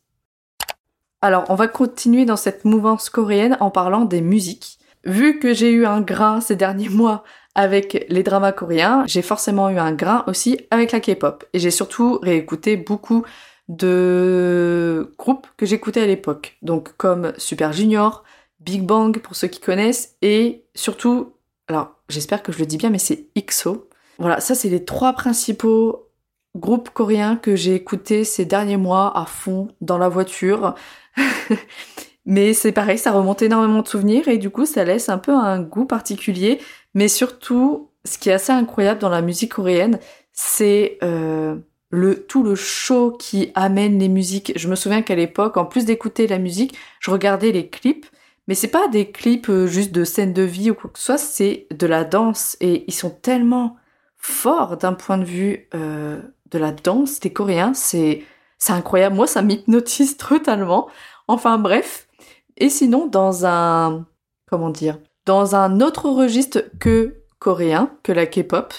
Alors 1.21 1.45
on 1.49 1.55
va 1.55 1.69
continuer 1.69 2.25
dans 2.25 2.37
cette 2.37 2.65
mouvance 2.65 3.11
coréenne 3.11 3.57
en 3.61 3.71
parlant 3.71 4.05
des 4.05 4.21
musiques. 4.21 4.79
Vu 5.05 5.39
que 5.39 5.55
j'ai 5.55 5.71
eu 5.71 5.87
un 5.87 6.01
grain 6.01 6.41
ces 6.41 6.57
derniers 6.57 6.89
mois 6.91 7.25
avec 7.55 8.07
les 8.11 8.23
dramas 8.23 8.53
coréens, 8.53 9.05
j'ai 9.07 9.23
forcément 9.23 9.71
eu 9.71 9.79
un 9.79 9.93
grain 9.93 10.25
aussi 10.27 10.59
avec 10.71 10.93
la 10.93 11.01
K-pop. 11.01 11.45
Et 11.55 11.59
j'ai 11.59 11.71
surtout 11.71 12.19
réécouté 12.23 12.77
beaucoup 12.77 13.25
de 13.69 15.13
groupes 15.19 15.47
que 15.57 15.67
j'écoutais 15.67 16.03
à 16.03 16.07
l'époque. 16.07 16.59
Donc 16.63 16.97
comme 16.97 17.33
Super 17.39 17.73
Junior, 17.73 18.25
Big 18.67 18.83
Bang 18.83 19.19
pour 19.21 19.37
ceux 19.37 19.49
qui 19.49 19.61
connaissent, 19.61 20.17
et 20.21 20.65
surtout, 20.75 21.33
alors 21.69 21.93
j'espère 22.09 22.43
que 22.43 22.53
je 22.53 22.59
le 22.59 22.67
dis 22.67 22.77
bien, 22.77 22.91
mais 22.91 22.99
c'est 22.99 23.29
EXO. 23.37 23.89
Voilà, 24.19 24.41
ça 24.41 24.55
c'est 24.55 24.69
les 24.69 24.85
trois 24.85 25.13
principaux 25.13 26.09
groupes 26.57 26.91
coréens 26.91 27.37
que 27.37 27.55
j'ai 27.55 27.75
écoutés 27.75 28.25
ces 28.25 28.45
derniers 28.45 28.77
mois 28.77 29.17
à 29.17 29.25
fond 29.25 29.69
dans 29.81 29.99
la 29.99 30.09
voiture. 30.09 30.75
mais 32.27 32.55
c'est 32.55 32.73
pareil, 32.73 32.99
ça 32.99 33.13
remonte 33.13 33.43
énormément 33.43 33.83
de 33.83 33.89
souvenirs 33.89 34.27
et 34.27 34.39
du 34.39 34.51
coup 34.51 34.67
ça 34.67 34.85
laisse 34.85 35.09
un 35.09 35.19
peu 35.19 35.33
un 35.33 35.61
goût 35.61 35.87
particulier. 35.87 36.61
Mais 36.95 37.09
surtout, 37.09 37.91
ce 38.05 38.19
qui 38.19 38.31
est 38.31 38.33
assez 38.33 38.53
incroyable 38.53 39.01
dans 39.01 39.11
la 39.11 39.23
musique 39.23 39.55
coréenne, 39.55 40.01
c'est 40.33 40.99
euh, 41.05 41.57
le 41.91 42.27
tout 42.27 42.43
le 42.43 42.55
show 42.55 43.13
qui 43.13 43.53
amène 43.55 43.99
les 43.99 44.09
musiques. 44.09 44.53
Je 44.57 44.69
me 44.69 44.75
souviens 44.75 45.03
qu'à 45.03 45.15
l'époque, 45.15 45.57
en 45.57 45.67
plus 45.67 45.85
d'écouter 45.85 46.27
la 46.27 46.39
musique, 46.39 46.77
je 47.01 47.11
regardais 47.11 47.53
les 47.53 47.69
clips. 47.69 48.07
Mais 48.49 48.55
c'est 48.55 48.69
pas 48.69 48.89
des 48.89 49.11
clips 49.11 49.49
euh, 49.49 49.67
juste 49.67 49.93
de 49.93 50.05
scènes 50.05 50.33
de 50.33 50.43
vie 50.43 50.71
ou 50.71 50.75
quoi 50.75 50.91
que 50.91 50.99
ce 50.99 51.07
soit, 51.07 51.19
c'est 51.19 51.67
de 51.71 51.87
la 51.87 52.05
danse. 52.05 52.57
Et 52.61 52.85
ils 52.87 52.95
sont 52.95 53.11
tellement 53.11 53.77
forts 54.17 54.77
d'un 54.77 54.93
point 54.93 55.19
de 55.19 55.25
vue 55.25 55.69
euh, 55.75 56.21
de 56.51 56.59
la 56.59 56.73
danse 56.73 57.21
des 57.21 57.33
Coréens. 57.33 57.75
C'est, 57.75 58.25
c'est 58.59 58.73
incroyable. 58.73 59.17
Moi, 59.17 59.27
ça 59.27 59.43
m'hypnotise 59.43 60.17
totalement. 60.19 60.89
Enfin 61.29 61.59
bref. 61.59 62.09
Et 62.57 62.71
sinon, 62.71 63.07
dans 63.07 63.45
un, 63.45 64.07
comment 64.49 64.71
dire, 64.71 64.99
dans 65.27 65.57
un 65.57 65.81
autre 65.81 66.09
registre 66.09 66.65
que 66.81 67.23
coréen, 67.39 67.91
que 68.03 68.13
la 68.13 68.27
K-pop, 68.27 68.73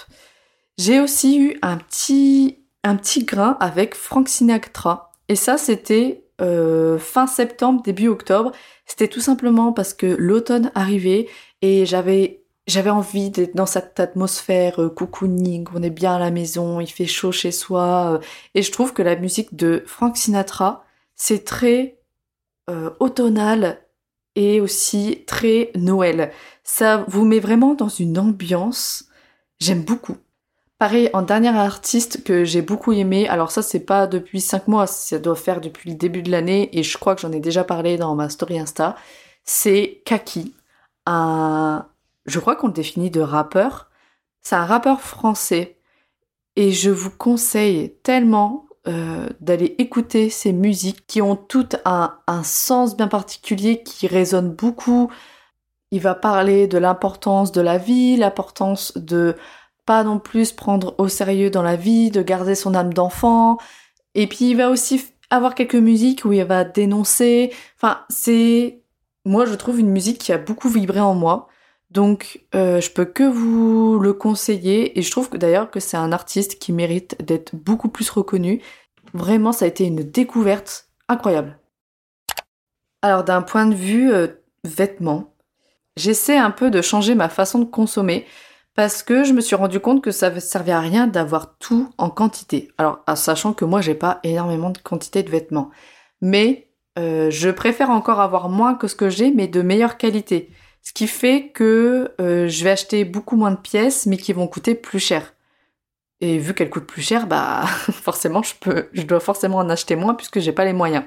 j'ai 0.77 0.99
aussi 0.99 1.39
eu 1.39 1.59
un 1.61 1.77
petit, 1.77 2.59
un 2.83 2.95
petit 2.95 3.25
grain 3.25 3.57
avec 3.59 3.95
Frank 3.95 4.29
Sinatra. 4.29 5.11
Et 5.27 5.35
ça, 5.35 5.57
c'était 5.57 6.26
euh, 6.41 6.97
fin 6.97 7.27
septembre, 7.27 7.81
début 7.83 8.07
octobre. 8.07 8.51
C'était 8.85 9.07
tout 9.07 9.21
simplement 9.21 9.73
parce 9.73 9.93
que 9.93 10.05
l'automne 10.05 10.71
arrivait 10.75 11.27
et 11.61 11.85
j'avais 11.85 12.43
j'avais 12.67 12.89
envie 12.89 13.29
d'être 13.29 13.55
dans 13.55 13.65
cette 13.65 13.99
atmosphère 13.99 14.81
euh, 14.81 14.89
cocooning, 14.89 15.65
on 15.73 15.81
est 15.81 15.89
bien 15.89 16.15
à 16.15 16.19
la 16.19 16.31
maison, 16.31 16.81
il 16.81 16.87
fait 16.87 17.05
chaud 17.05 17.31
chez 17.31 17.51
soi. 17.51 18.15
Euh, 18.15 18.19
et 18.55 18.61
je 18.61 18.71
trouve 18.71 18.93
que 18.93 19.01
la 19.01 19.15
musique 19.15 19.55
de 19.55 19.83
Frank 19.87 20.17
Sinatra, 20.17 20.85
c'est 21.15 21.45
très 21.45 21.99
euh, 22.69 22.91
automnal 22.99 23.81
et 24.35 24.59
aussi 24.59 25.23
très 25.25 25.71
Noël. 25.75 26.31
Ça 26.63 27.05
vous 27.07 27.25
met 27.25 27.39
vraiment 27.39 27.73
dans 27.73 27.89
une 27.89 28.19
ambiance. 28.19 29.05
J'aime 29.59 29.83
beaucoup. 29.83 30.17
Pareil, 30.79 31.09
en 31.13 31.23
dernier 31.23 31.49
artiste 31.49 32.23
que 32.23 32.43
j'ai 32.43 32.61
beaucoup 32.61 32.93
aimé, 32.93 33.27
alors 33.27 33.49
ça 33.49 33.63
c'est 33.63 33.79
pas 33.79 34.05
depuis 34.05 34.41
5 34.41 34.67
mois, 34.67 34.85
ça 34.85 35.17
doit 35.17 35.35
faire 35.35 35.59
depuis 35.59 35.89
le 35.89 35.95
début 35.95 36.21
de 36.21 36.29
l'année 36.29 36.69
et 36.77 36.83
je 36.83 36.97
crois 36.99 37.15
que 37.15 37.21
j'en 37.21 37.31
ai 37.31 37.39
déjà 37.39 37.63
parlé 37.63 37.97
dans 37.97 38.13
ma 38.13 38.29
story 38.29 38.59
Insta, 38.59 38.95
c'est 39.43 40.03
Kaki, 40.05 40.53
un... 41.07 41.87
je 42.27 42.39
crois 42.39 42.55
qu'on 42.55 42.67
le 42.67 42.73
définit 42.73 43.09
de 43.09 43.21
rappeur. 43.21 43.89
C'est 44.41 44.55
un 44.55 44.65
rappeur 44.65 45.01
français 45.01 45.77
et 46.55 46.71
je 46.71 46.91
vous 46.91 47.11
conseille 47.11 47.95
tellement 48.03 48.67
euh, 48.87 49.27
d'aller 49.41 49.75
écouter 49.79 50.29
ces 50.29 50.53
musiques 50.53 51.07
qui 51.07 51.21
ont 51.21 51.35
toutes 51.35 51.77
un, 51.85 52.19
un, 52.27 52.43
sens 52.43 52.95
bien 52.95 53.07
particulier, 53.07 53.83
qui 53.83 54.07
résonnent 54.07 54.53
beaucoup. 54.53 55.11
Il 55.91 56.01
va 56.01 56.15
parler 56.15 56.67
de 56.67 56.77
l'importance 56.77 57.51
de 57.51 57.61
la 57.61 57.77
vie, 57.77 58.15
l'importance 58.15 58.95
de 58.97 59.35
pas 59.87 60.03
non 60.03 60.19
plus 60.19 60.51
prendre 60.51 60.93
au 60.99 61.07
sérieux 61.07 61.49
dans 61.49 61.63
la 61.63 61.77
vie, 61.77 62.11
de 62.11 62.21
garder 62.21 62.53
son 62.53 62.75
âme 62.75 62.93
d'enfant. 62.93 63.57
Et 64.13 64.27
puis 64.27 64.51
il 64.51 64.57
va 64.57 64.69
aussi 64.69 65.03
avoir 65.29 65.55
quelques 65.55 65.75
musiques 65.75 66.25
où 66.25 66.33
il 66.33 66.43
va 66.43 66.65
dénoncer. 66.65 67.51
Enfin, 67.77 68.01
c'est 68.09 68.83
moi 69.25 69.45
je 69.45 69.55
trouve 69.55 69.79
une 69.79 69.89
musique 69.89 70.19
qui 70.19 70.33
a 70.33 70.37
beaucoup 70.37 70.69
vibré 70.69 70.99
en 70.99 71.15
moi. 71.15 71.47
Donc 71.89 72.45
euh, 72.53 72.81
je 72.81 72.91
peux 72.91 73.05
que 73.05 73.23
vous 73.23 73.97
le 73.99 74.11
conseiller 74.11 74.99
et 74.99 75.01
je 75.01 75.09
trouve 75.09 75.29
d'ailleurs 75.31 75.71
que 75.71 75.79
c'est 75.79 75.97
un 75.97 76.11
artiste 76.11 76.59
qui 76.59 76.73
mérite 76.73 77.15
d'être 77.25 77.55
beaucoup 77.55 77.89
plus 77.89 78.09
reconnu. 78.09 78.61
Vraiment 79.13 79.53
ça 79.53 79.65
a 79.65 79.69
été 79.69 79.85
une 79.85 80.03
découverte 80.03 80.89
incroyable. 81.07 81.57
Alors 83.01 83.23
d'un 83.23 83.41
point 83.41 83.67
de 83.67 83.75
vue 83.75 84.11
euh, 84.11 84.27
vêtements, 84.65 85.33
j'essaie 85.95 86.37
un 86.37 86.51
peu 86.51 86.69
de 86.69 86.81
changer 86.81 87.15
ma 87.15 87.29
façon 87.29 87.59
de 87.59 87.65
consommer 87.65 88.25
parce 88.77 89.01
que 89.01 89.23
je 89.23 89.33
me 89.33 89.41
suis 89.41 89.55
rendu 89.55 89.79
compte 89.79 90.03
que 90.03 90.11
ça 90.11 90.29
ne 90.29 90.39
servait 90.39 90.71
à 90.71 90.79
rien 90.79 91.07
d'avoir 91.07 91.57
tout 91.57 91.89
en 91.97 92.11
quantité. 92.11 92.69
Alors 92.77 93.01
sachant 93.15 93.51
que 93.53 93.65
moi 93.65 93.81
j'ai 93.81 93.95
pas 93.95 94.19
énormément 94.23 94.69
de 94.69 94.77
quantité 94.77 95.23
de 95.23 95.31
vêtements, 95.31 95.71
mais 96.21 96.67
euh, 96.99 97.31
je 97.31 97.49
préfère 97.49 97.89
encore 97.89 98.19
avoir 98.19 98.49
moins 98.49 98.75
que 98.75 98.87
ce 98.87 98.95
que 98.95 99.09
j'ai 99.09 99.31
mais 99.31 99.47
de 99.47 99.63
meilleure 99.63 99.97
qualité. 99.97 100.51
Ce 100.83 100.93
qui 100.93 101.07
fait 101.07 101.49
que 101.49 102.13
euh, 102.21 102.47
je 102.47 102.63
vais 102.63 102.69
acheter 102.69 103.03
beaucoup 103.03 103.35
moins 103.35 103.49
de 103.49 103.57
pièces, 103.57 104.05
mais 104.05 104.15
qui 104.15 104.31
vont 104.31 104.47
coûter 104.47 104.75
plus 104.75 104.99
cher. 104.99 105.33
Et 106.21 106.37
vu 106.37 106.53
qu'elles 106.53 106.69
coûtent 106.69 106.85
plus 106.85 107.01
cher, 107.01 107.25
bah 107.25 107.65
forcément 107.91 108.43
je 108.43 108.53
peux, 108.59 108.89
je 108.93 109.01
dois 109.01 109.19
forcément 109.19 109.57
en 109.57 109.69
acheter 109.71 109.95
moins 109.95 110.13
puisque 110.13 110.39
j'ai 110.39 110.51
pas 110.51 110.65
les 110.65 110.73
moyens. 110.73 111.03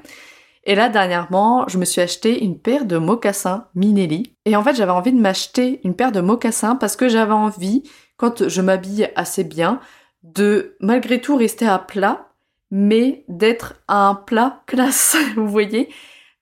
Et 0.64 0.74
là 0.74 0.88
dernièrement, 0.88 1.66
je 1.68 1.78
me 1.78 1.84
suis 1.84 2.00
acheté 2.00 2.44
une 2.44 2.58
paire 2.58 2.84
de 2.84 2.98
mocassins 2.98 3.66
Minelli. 3.74 4.34
Et 4.44 4.56
en 4.56 4.62
fait, 4.62 4.74
j'avais 4.74 4.92
envie 4.92 5.12
de 5.12 5.20
m'acheter 5.20 5.80
une 5.84 5.94
paire 5.94 6.12
de 6.12 6.20
mocassins 6.20 6.76
parce 6.76 6.96
que 6.96 7.08
j'avais 7.08 7.32
envie, 7.32 7.82
quand 8.16 8.48
je 8.48 8.60
m'habille 8.60 9.10
assez 9.16 9.44
bien, 9.44 9.80
de 10.22 10.76
malgré 10.80 11.20
tout 11.20 11.36
rester 11.36 11.66
à 11.66 11.78
plat, 11.78 12.28
mais 12.70 13.24
d'être 13.28 13.74
à 13.88 14.08
un 14.08 14.14
plat 14.14 14.62
classe, 14.66 15.16
vous 15.36 15.48
voyez 15.48 15.88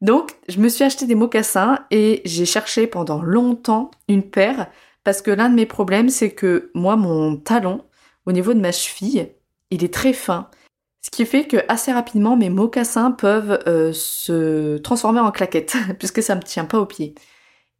donc, 0.00 0.36
je 0.48 0.60
me 0.60 0.68
suis 0.68 0.84
acheté 0.84 1.06
des 1.06 1.14
mocassins 1.14 1.80
et 1.90 2.22
j'ai 2.24 2.46
cherché 2.46 2.86
pendant 2.86 3.20
longtemps 3.20 3.90
une 4.06 4.22
paire 4.22 4.68
Parce 5.02 5.22
que 5.22 5.30
l'un 5.30 5.48
de 5.48 5.54
mes 5.54 5.66
problèmes, 5.66 6.08
c'est 6.08 6.30
que 6.30 6.70
moi, 6.74 6.96
mon 6.96 7.36
talon, 7.36 7.84
au 8.26 8.32
niveau 8.32 8.54
de 8.54 8.60
ma 8.60 8.72
cheville, 8.72 9.32
il 9.70 9.82
est 9.82 9.92
très 9.92 10.12
fin. 10.12 10.50
Ce 11.08 11.16
qui 11.16 11.24
fait 11.24 11.46
que 11.46 11.56
assez 11.68 11.90
rapidement, 11.90 12.36
mes 12.36 12.50
mocassins 12.50 13.12
peuvent 13.12 13.58
euh, 13.66 13.94
se 13.94 14.76
transformer 14.76 15.20
en 15.20 15.30
claquettes, 15.30 15.74
puisque 15.98 16.22
ça 16.22 16.34
me 16.34 16.42
tient 16.42 16.66
pas 16.66 16.78
aux 16.78 16.84
pieds. 16.84 17.14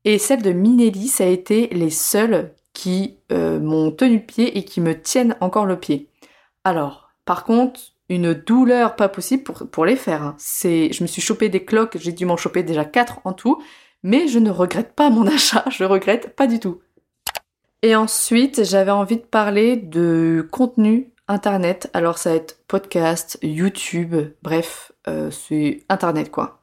Et 0.07 0.17
celle 0.17 0.41
de 0.41 0.53
Minelli, 0.53 1.09
ça 1.09 1.25
a 1.25 1.27
été 1.27 1.67
les 1.69 1.91
seules 1.91 2.55
qui 2.73 3.19
euh, 3.31 3.61
m'ont 3.61 3.91
tenu 3.91 4.17
le 4.17 4.23
pied 4.23 4.57
et 4.57 4.65
qui 4.65 4.81
me 4.81 4.99
tiennent 4.99 5.37
encore 5.43 5.67
le 5.67 5.79
pied. 5.79 6.09
Alors, 6.65 7.11
par 7.27 7.45
contre, 7.45 7.79
une 8.09 8.33
douleur 8.33 8.97
pas 8.97 9.11
possible 9.11 9.43
pour, 9.43 9.85
les 9.85 9.97
faire. 9.97 10.23
Hein. 10.23 10.37
Je 10.39 11.03
me 11.03 11.07
suis 11.07 11.21
chopé 11.21 11.51
des 11.51 11.67
cloques, 11.67 11.99
j'ai 12.01 12.13
dû 12.13 12.25
m'en 12.25 12.39
choper 12.39 12.63
déjà 12.63 12.87
quatre 12.87 13.21
en 13.25 13.35
tout, 13.35 13.63
mais 14.03 14.27
je 14.27 14.39
ne 14.39 14.51
regrette 14.51 14.95
pas 14.95 15.11
mon 15.11 15.27
achat, 15.35 15.65
je 15.69 15.85
regrette 15.85 16.35
pas 16.35 16.47
du 16.47 16.61
tout. 16.61 16.81
Et 17.83 17.95
ensuite, 17.95 18.65
j'avais 18.65 18.91
envie 18.91 19.19
de 19.19 19.23
parler 19.23 19.77
de 19.77 20.49
contenu 20.51 21.13
internet. 21.29 21.91
Alors 21.93 22.19
ça 22.19 22.31
va 22.31 22.37
être 22.37 22.59
podcast, 22.67 23.39
YouTube, 23.43 24.17
bref, 24.43 24.93
euh, 25.07 25.31
c'est 25.31 25.85
internet 25.89 26.31
quoi. 26.31 26.63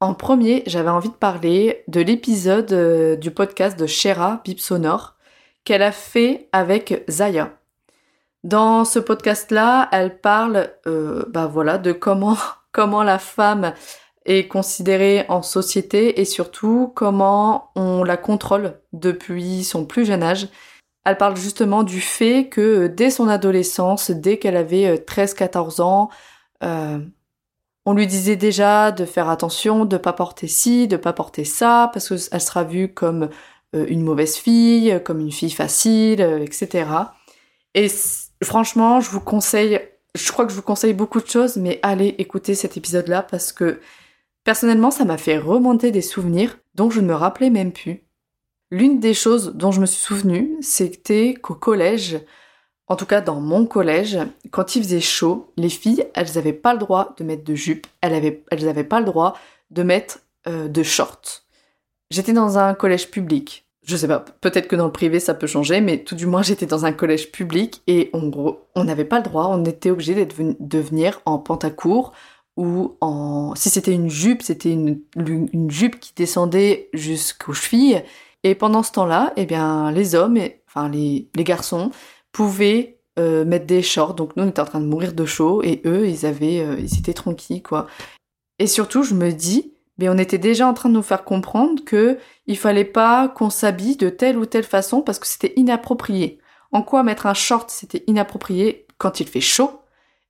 En 0.00 0.14
premier, 0.14 0.62
j'avais 0.66 0.90
envie 0.90 1.08
de 1.08 1.14
parler 1.14 1.82
de 1.88 2.00
l'épisode 2.00 2.72
euh, 2.72 3.16
du 3.16 3.32
podcast 3.32 3.78
de 3.78 3.86
Shera, 3.86 4.40
Bip 4.44 4.60
Sonore, 4.60 5.16
qu'elle 5.64 5.82
a 5.82 5.92
fait 5.92 6.48
avec 6.52 7.04
Zaya. 7.10 7.58
Dans 8.44 8.84
ce 8.84 9.00
podcast-là, 9.00 9.88
elle 9.90 10.20
parle, 10.20 10.70
euh, 10.86 11.24
bah 11.28 11.46
voilà, 11.46 11.78
de 11.78 11.92
comment 11.92 12.36
comment 12.72 13.02
la 13.02 13.18
femme 13.18 13.72
est 14.24 14.46
considérée 14.46 15.24
en 15.28 15.42
société 15.42 16.20
et 16.20 16.24
surtout 16.24 16.92
comment 16.94 17.70
on 17.74 18.04
la 18.04 18.16
contrôle 18.16 18.78
depuis 18.92 19.64
son 19.64 19.84
plus 19.84 20.04
jeune 20.04 20.22
âge. 20.22 20.48
Elle 21.08 21.16
parle 21.16 21.36
justement 21.38 21.84
du 21.84 22.02
fait 22.02 22.48
que 22.50 22.86
dès 22.86 23.08
son 23.08 23.28
adolescence, 23.28 24.10
dès 24.10 24.38
qu'elle 24.38 24.56
avait 24.56 24.96
13-14 24.96 25.80
ans, 25.80 26.10
euh, 26.62 26.98
on 27.86 27.94
lui 27.94 28.06
disait 28.06 28.36
déjà 28.36 28.92
de 28.92 29.06
faire 29.06 29.30
attention, 29.30 29.86
de 29.86 29.96
pas 29.96 30.12
porter 30.12 30.48
ci, 30.48 30.86
de 30.86 30.98
pas 30.98 31.14
porter 31.14 31.44
ça, 31.44 31.90
parce 31.94 32.10
qu'elle 32.10 32.42
sera 32.42 32.62
vue 32.62 32.92
comme 32.92 33.30
euh, 33.74 33.86
une 33.88 34.02
mauvaise 34.02 34.36
fille, 34.36 35.00
comme 35.02 35.20
une 35.20 35.32
fille 35.32 35.50
facile, 35.50 36.20
etc. 36.42 36.90
Et 37.74 37.88
franchement, 38.44 39.00
je 39.00 39.08
vous 39.08 39.20
conseille, 39.20 39.80
je 40.14 40.30
crois 40.30 40.44
que 40.44 40.50
je 40.50 40.56
vous 40.56 40.62
conseille 40.62 40.92
beaucoup 40.92 41.22
de 41.22 41.26
choses, 41.26 41.56
mais 41.56 41.80
allez 41.82 42.16
écouter 42.18 42.54
cet 42.54 42.76
épisode-là 42.76 43.22
parce 43.22 43.52
que 43.52 43.80
personnellement, 44.44 44.90
ça 44.90 45.06
m'a 45.06 45.16
fait 45.16 45.38
remonter 45.38 45.90
des 45.90 46.02
souvenirs 46.02 46.58
dont 46.74 46.90
je 46.90 47.00
ne 47.00 47.06
me 47.06 47.14
rappelais 47.14 47.48
même 47.48 47.72
plus. 47.72 48.02
L'une 48.70 49.00
des 49.00 49.14
choses 49.14 49.52
dont 49.54 49.72
je 49.72 49.80
me 49.80 49.86
suis 49.86 50.02
souvenue, 50.02 50.56
c'était 50.60 51.34
qu'au 51.34 51.54
collège, 51.54 52.20
en 52.86 52.96
tout 52.96 53.06
cas 53.06 53.20
dans 53.20 53.40
mon 53.40 53.66
collège, 53.66 54.18
quand 54.50 54.76
il 54.76 54.82
faisait 54.82 55.00
chaud, 55.00 55.52
les 55.56 55.68
filles, 55.70 56.06
elles 56.14 56.32
n'avaient 56.34 56.52
pas 56.52 56.72
le 56.74 56.78
droit 56.78 57.14
de 57.16 57.24
mettre 57.24 57.44
de 57.44 57.54
jupe, 57.54 57.86
elles 58.00 58.12
n'avaient 58.12 58.44
elles 58.50 58.88
pas 58.88 59.00
le 59.00 59.06
droit 59.06 59.38
de 59.70 59.82
mettre 59.82 60.20
euh, 60.46 60.68
de 60.68 60.82
shorts. 60.82 61.44
J'étais 62.10 62.32
dans 62.32 62.58
un 62.58 62.74
collège 62.74 63.10
public 63.10 63.68
je 63.88 63.96
sais 63.96 64.06
pas, 64.06 64.20
peut-être 64.20 64.68
que 64.68 64.76
dans 64.76 64.84
le 64.84 64.92
privé 64.92 65.18
ça 65.18 65.32
peut 65.32 65.46
changer, 65.46 65.80
mais 65.80 66.04
tout 66.04 66.14
du 66.14 66.26
moins 66.26 66.42
j'étais 66.44 66.66
dans 66.66 66.84
un 66.84 66.92
collège 66.92 67.32
public 67.32 67.82
et 67.86 68.10
en 68.12 68.28
gros, 68.28 68.60
on 68.74 68.84
n'avait 68.84 69.06
pas 69.06 69.16
le 69.16 69.24
droit, 69.24 69.48
on 69.50 69.64
était 69.64 69.90
obligé 69.90 70.26
de 70.26 70.78
venir 70.78 71.20
en 71.24 71.38
pantacourt 71.38 72.12
ou 72.56 72.96
en... 73.00 73.54
Si 73.54 73.70
c'était 73.70 73.94
une 73.94 74.10
jupe, 74.10 74.42
c'était 74.42 74.72
une, 74.72 75.00
une, 75.16 75.70
jupe 75.70 76.00
qui 76.00 76.12
descendait 76.14 76.90
jusqu'aux 76.92 77.52
chevilles. 77.52 78.02
Et 78.44 78.54
pendant 78.54 78.82
ce 78.82 78.92
temps-là, 78.92 79.32
eh 79.36 79.46
bien, 79.46 79.90
les 79.90 80.14
hommes, 80.14 80.38
enfin 80.68 80.88
les, 80.88 81.28
les 81.34 81.44
garçons, 81.44 81.90
pouvaient 82.32 83.00
euh, 83.18 83.44
mettre 83.44 83.66
des 83.66 83.82
shorts. 83.82 84.14
Donc 84.14 84.36
nous, 84.36 84.44
on 84.44 84.48
était 84.48 84.60
en 84.60 84.66
train 84.66 84.80
de 84.80 84.86
mourir 84.86 85.12
de 85.12 85.24
chaud 85.24 85.62
et 85.62 85.82
eux, 85.84 86.08
ils 86.08 86.24
avaient, 86.24 86.60
euh, 86.60 86.76
ils 86.78 86.98
étaient 86.98 87.14
tranquilles, 87.14 87.62
quoi. 87.62 87.86
Et 88.58 88.66
surtout, 88.66 89.02
je 89.02 89.14
me 89.14 89.30
dis, 89.32 89.74
mais 89.98 90.08
on 90.08 90.18
était 90.18 90.38
déjà 90.38 90.66
en 90.68 90.74
train 90.74 90.88
de 90.88 90.94
nous 90.94 91.02
faire 91.02 91.24
comprendre 91.24 91.84
que 91.84 92.18
il 92.46 92.56
fallait 92.56 92.84
pas 92.84 93.28
qu'on 93.28 93.50
s'habille 93.50 93.96
de 93.96 94.08
telle 94.08 94.38
ou 94.38 94.46
telle 94.46 94.64
façon 94.64 95.02
parce 95.02 95.18
que 95.18 95.26
c'était 95.26 95.52
inapproprié. 95.56 96.38
En 96.70 96.82
quoi 96.82 97.02
mettre 97.02 97.26
un 97.26 97.34
short 97.34 97.70
c'était 97.70 98.04
inapproprié 98.06 98.86
quand 98.98 99.20
il 99.20 99.26
fait 99.26 99.40
chaud 99.40 99.80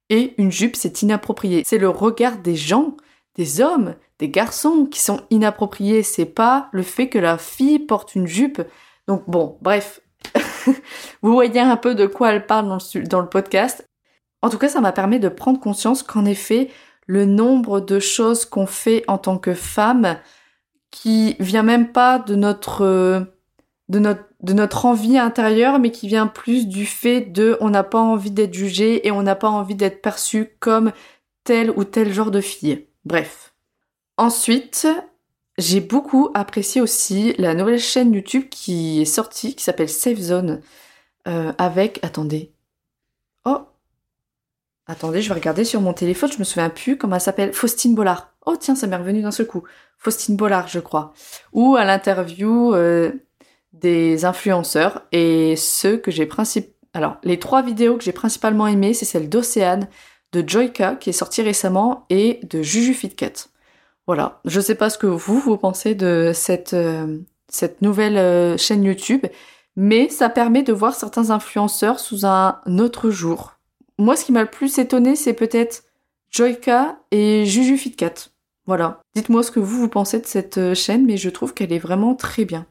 et 0.08 0.34
une 0.38 0.50
jupe 0.50 0.76
c'est 0.76 1.02
inapproprié? 1.02 1.62
C'est 1.66 1.78
le 1.78 1.90
regard 1.90 2.38
des 2.38 2.56
gens, 2.56 2.96
des 3.38 3.60
hommes, 3.60 3.94
des 4.18 4.28
garçons 4.28 4.84
qui 4.84 5.00
sont 5.00 5.22
inappropriés. 5.30 6.02
C'est 6.02 6.26
pas 6.26 6.68
le 6.72 6.82
fait 6.82 7.08
que 7.08 7.18
la 7.18 7.38
fille 7.38 7.78
porte 7.78 8.14
une 8.14 8.26
jupe. 8.26 8.60
Donc 9.06 9.22
bon, 9.28 9.56
bref. 9.62 10.00
Vous 11.22 11.32
voyez 11.32 11.60
un 11.60 11.76
peu 11.76 11.94
de 11.94 12.06
quoi 12.06 12.32
elle 12.32 12.44
parle 12.44 12.66
dans 12.66 13.20
le, 13.20 13.28
podcast. 13.28 13.88
En 14.42 14.50
tout 14.50 14.58
cas, 14.58 14.68
ça 14.68 14.80
m'a 14.80 14.92
permis 14.92 15.20
de 15.20 15.28
prendre 15.28 15.60
conscience 15.60 16.02
qu'en 16.02 16.24
effet, 16.24 16.68
le 17.06 17.24
nombre 17.24 17.80
de 17.80 18.00
choses 18.00 18.44
qu'on 18.44 18.66
fait 18.66 19.04
en 19.08 19.16
tant 19.16 19.38
que 19.38 19.54
femme 19.54 20.18
qui 20.90 21.36
vient 21.38 21.62
même 21.62 21.92
pas 21.92 22.18
de 22.18 22.34
notre 22.34 23.26
notre 23.88 24.24
de 24.42 24.52
notre 24.52 24.84
envie 24.84 25.18
intérieure 25.18 25.78
mais 25.78 25.90
qui 25.90 26.08
vient 26.08 26.26
plus 26.26 26.68
du 26.68 26.86
fait 26.86 27.20
de 27.22 27.56
on 27.60 27.70
n'a 27.70 27.82
pas 27.84 28.00
envie 28.00 28.30
d'être 28.30 28.54
jugé 28.54 29.06
et 29.06 29.10
on 29.10 29.22
n'a 29.22 29.34
pas 29.34 29.48
envie 29.48 29.74
d'être 29.74 30.02
perçu 30.02 30.56
comme 30.60 30.92
tel 31.44 31.70
ou 31.70 31.84
tel 31.84 32.12
genre 32.12 32.30
de 32.30 32.40
fille. 32.40 32.87
Bref. 33.08 33.54
Ensuite, 34.18 34.86
j'ai 35.56 35.80
beaucoup 35.80 36.28
apprécié 36.34 36.82
aussi 36.82 37.34
la 37.38 37.54
nouvelle 37.54 37.78
chaîne 37.80 38.12
YouTube 38.12 38.50
qui 38.50 39.00
est 39.00 39.06
sortie 39.06 39.56
qui 39.56 39.64
s'appelle 39.64 39.88
Safe 39.88 40.18
Zone 40.18 40.60
euh, 41.26 41.54
avec 41.56 42.00
attendez. 42.02 42.52
Oh, 43.46 43.62
Attendez, 44.86 45.22
je 45.22 45.28
vais 45.28 45.34
regarder 45.34 45.64
sur 45.64 45.80
mon 45.80 45.94
téléphone, 45.94 46.30
je 46.30 46.38
me 46.38 46.44
souviens 46.44 46.68
plus 46.68 46.98
comment 46.98 47.14
elle 47.14 47.22
s'appelle. 47.22 47.54
Faustine 47.54 47.94
Bollard. 47.94 48.34
Oh 48.44 48.56
tiens, 48.60 48.74
ça 48.74 48.86
m'est 48.86 48.96
revenu 48.96 49.22
d'un 49.22 49.30
seul 49.30 49.46
coup. 49.46 49.62
Faustine 49.96 50.36
Bollard, 50.36 50.68
je 50.68 50.78
crois. 50.78 51.14
Ou 51.54 51.76
à 51.76 51.84
l'interview 51.86 52.74
euh, 52.74 53.12
des 53.72 54.26
influenceurs 54.26 55.06
et 55.12 55.56
ceux 55.56 55.96
que 55.96 56.10
j'ai 56.10 56.26
principalement... 56.26 56.74
Alors, 56.92 57.16
les 57.22 57.38
trois 57.38 57.62
vidéos 57.62 57.96
que 57.96 58.04
j'ai 58.04 58.12
principalement 58.12 58.66
aimées, 58.66 58.92
c'est 58.92 59.06
celle 59.06 59.30
d'Océane, 59.30 59.88
de 60.32 60.46
Joyka, 60.46 60.96
qui 60.96 61.10
est 61.10 61.12
sortie 61.12 61.42
récemment, 61.42 62.06
et 62.10 62.40
de 62.42 62.62
Juju 62.62 62.94
Fitcat. 62.94 63.48
Voilà. 64.06 64.40
Je 64.44 64.60
sais 64.60 64.74
pas 64.74 64.90
ce 64.90 64.98
que 64.98 65.06
vous, 65.06 65.38
vous 65.38 65.56
pensez 65.56 65.94
de 65.94 66.32
cette, 66.34 66.74
euh, 66.74 67.18
nouvelle 67.80 68.16
euh, 68.16 68.56
chaîne 68.56 68.84
YouTube, 68.84 69.26
mais 69.76 70.08
ça 70.08 70.28
permet 70.28 70.62
de 70.62 70.72
voir 70.72 70.94
certains 70.94 71.30
influenceurs 71.30 72.00
sous 72.00 72.26
un 72.26 72.60
autre 72.78 73.10
jour 73.10 73.58
moi, 73.98 74.16
ce 74.16 74.24
qui 74.24 74.32
m'a 74.32 74.42
le 74.42 74.50
plus 74.50 74.78
étonné, 74.78 75.16
c'est 75.16 75.34
peut-être 75.34 75.84
Joyka 76.30 77.00
et 77.10 77.44
Juju 77.44 77.76
Fitcat. 77.76 78.30
Voilà. 78.66 79.00
Dites-moi 79.14 79.42
ce 79.42 79.50
que 79.50 79.60
vous, 79.60 79.78
vous 79.78 79.88
pensez 79.88 80.20
de 80.20 80.26
cette 80.26 80.58
euh, 80.58 80.74
chaîne, 80.74 81.04
mais 81.04 81.16
je 81.16 81.30
trouve 81.30 81.52
qu'elle 81.52 81.72
est 81.72 81.78
vraiment 81.78 82.14
très 82.14 82.44
bien. 82.44 82.66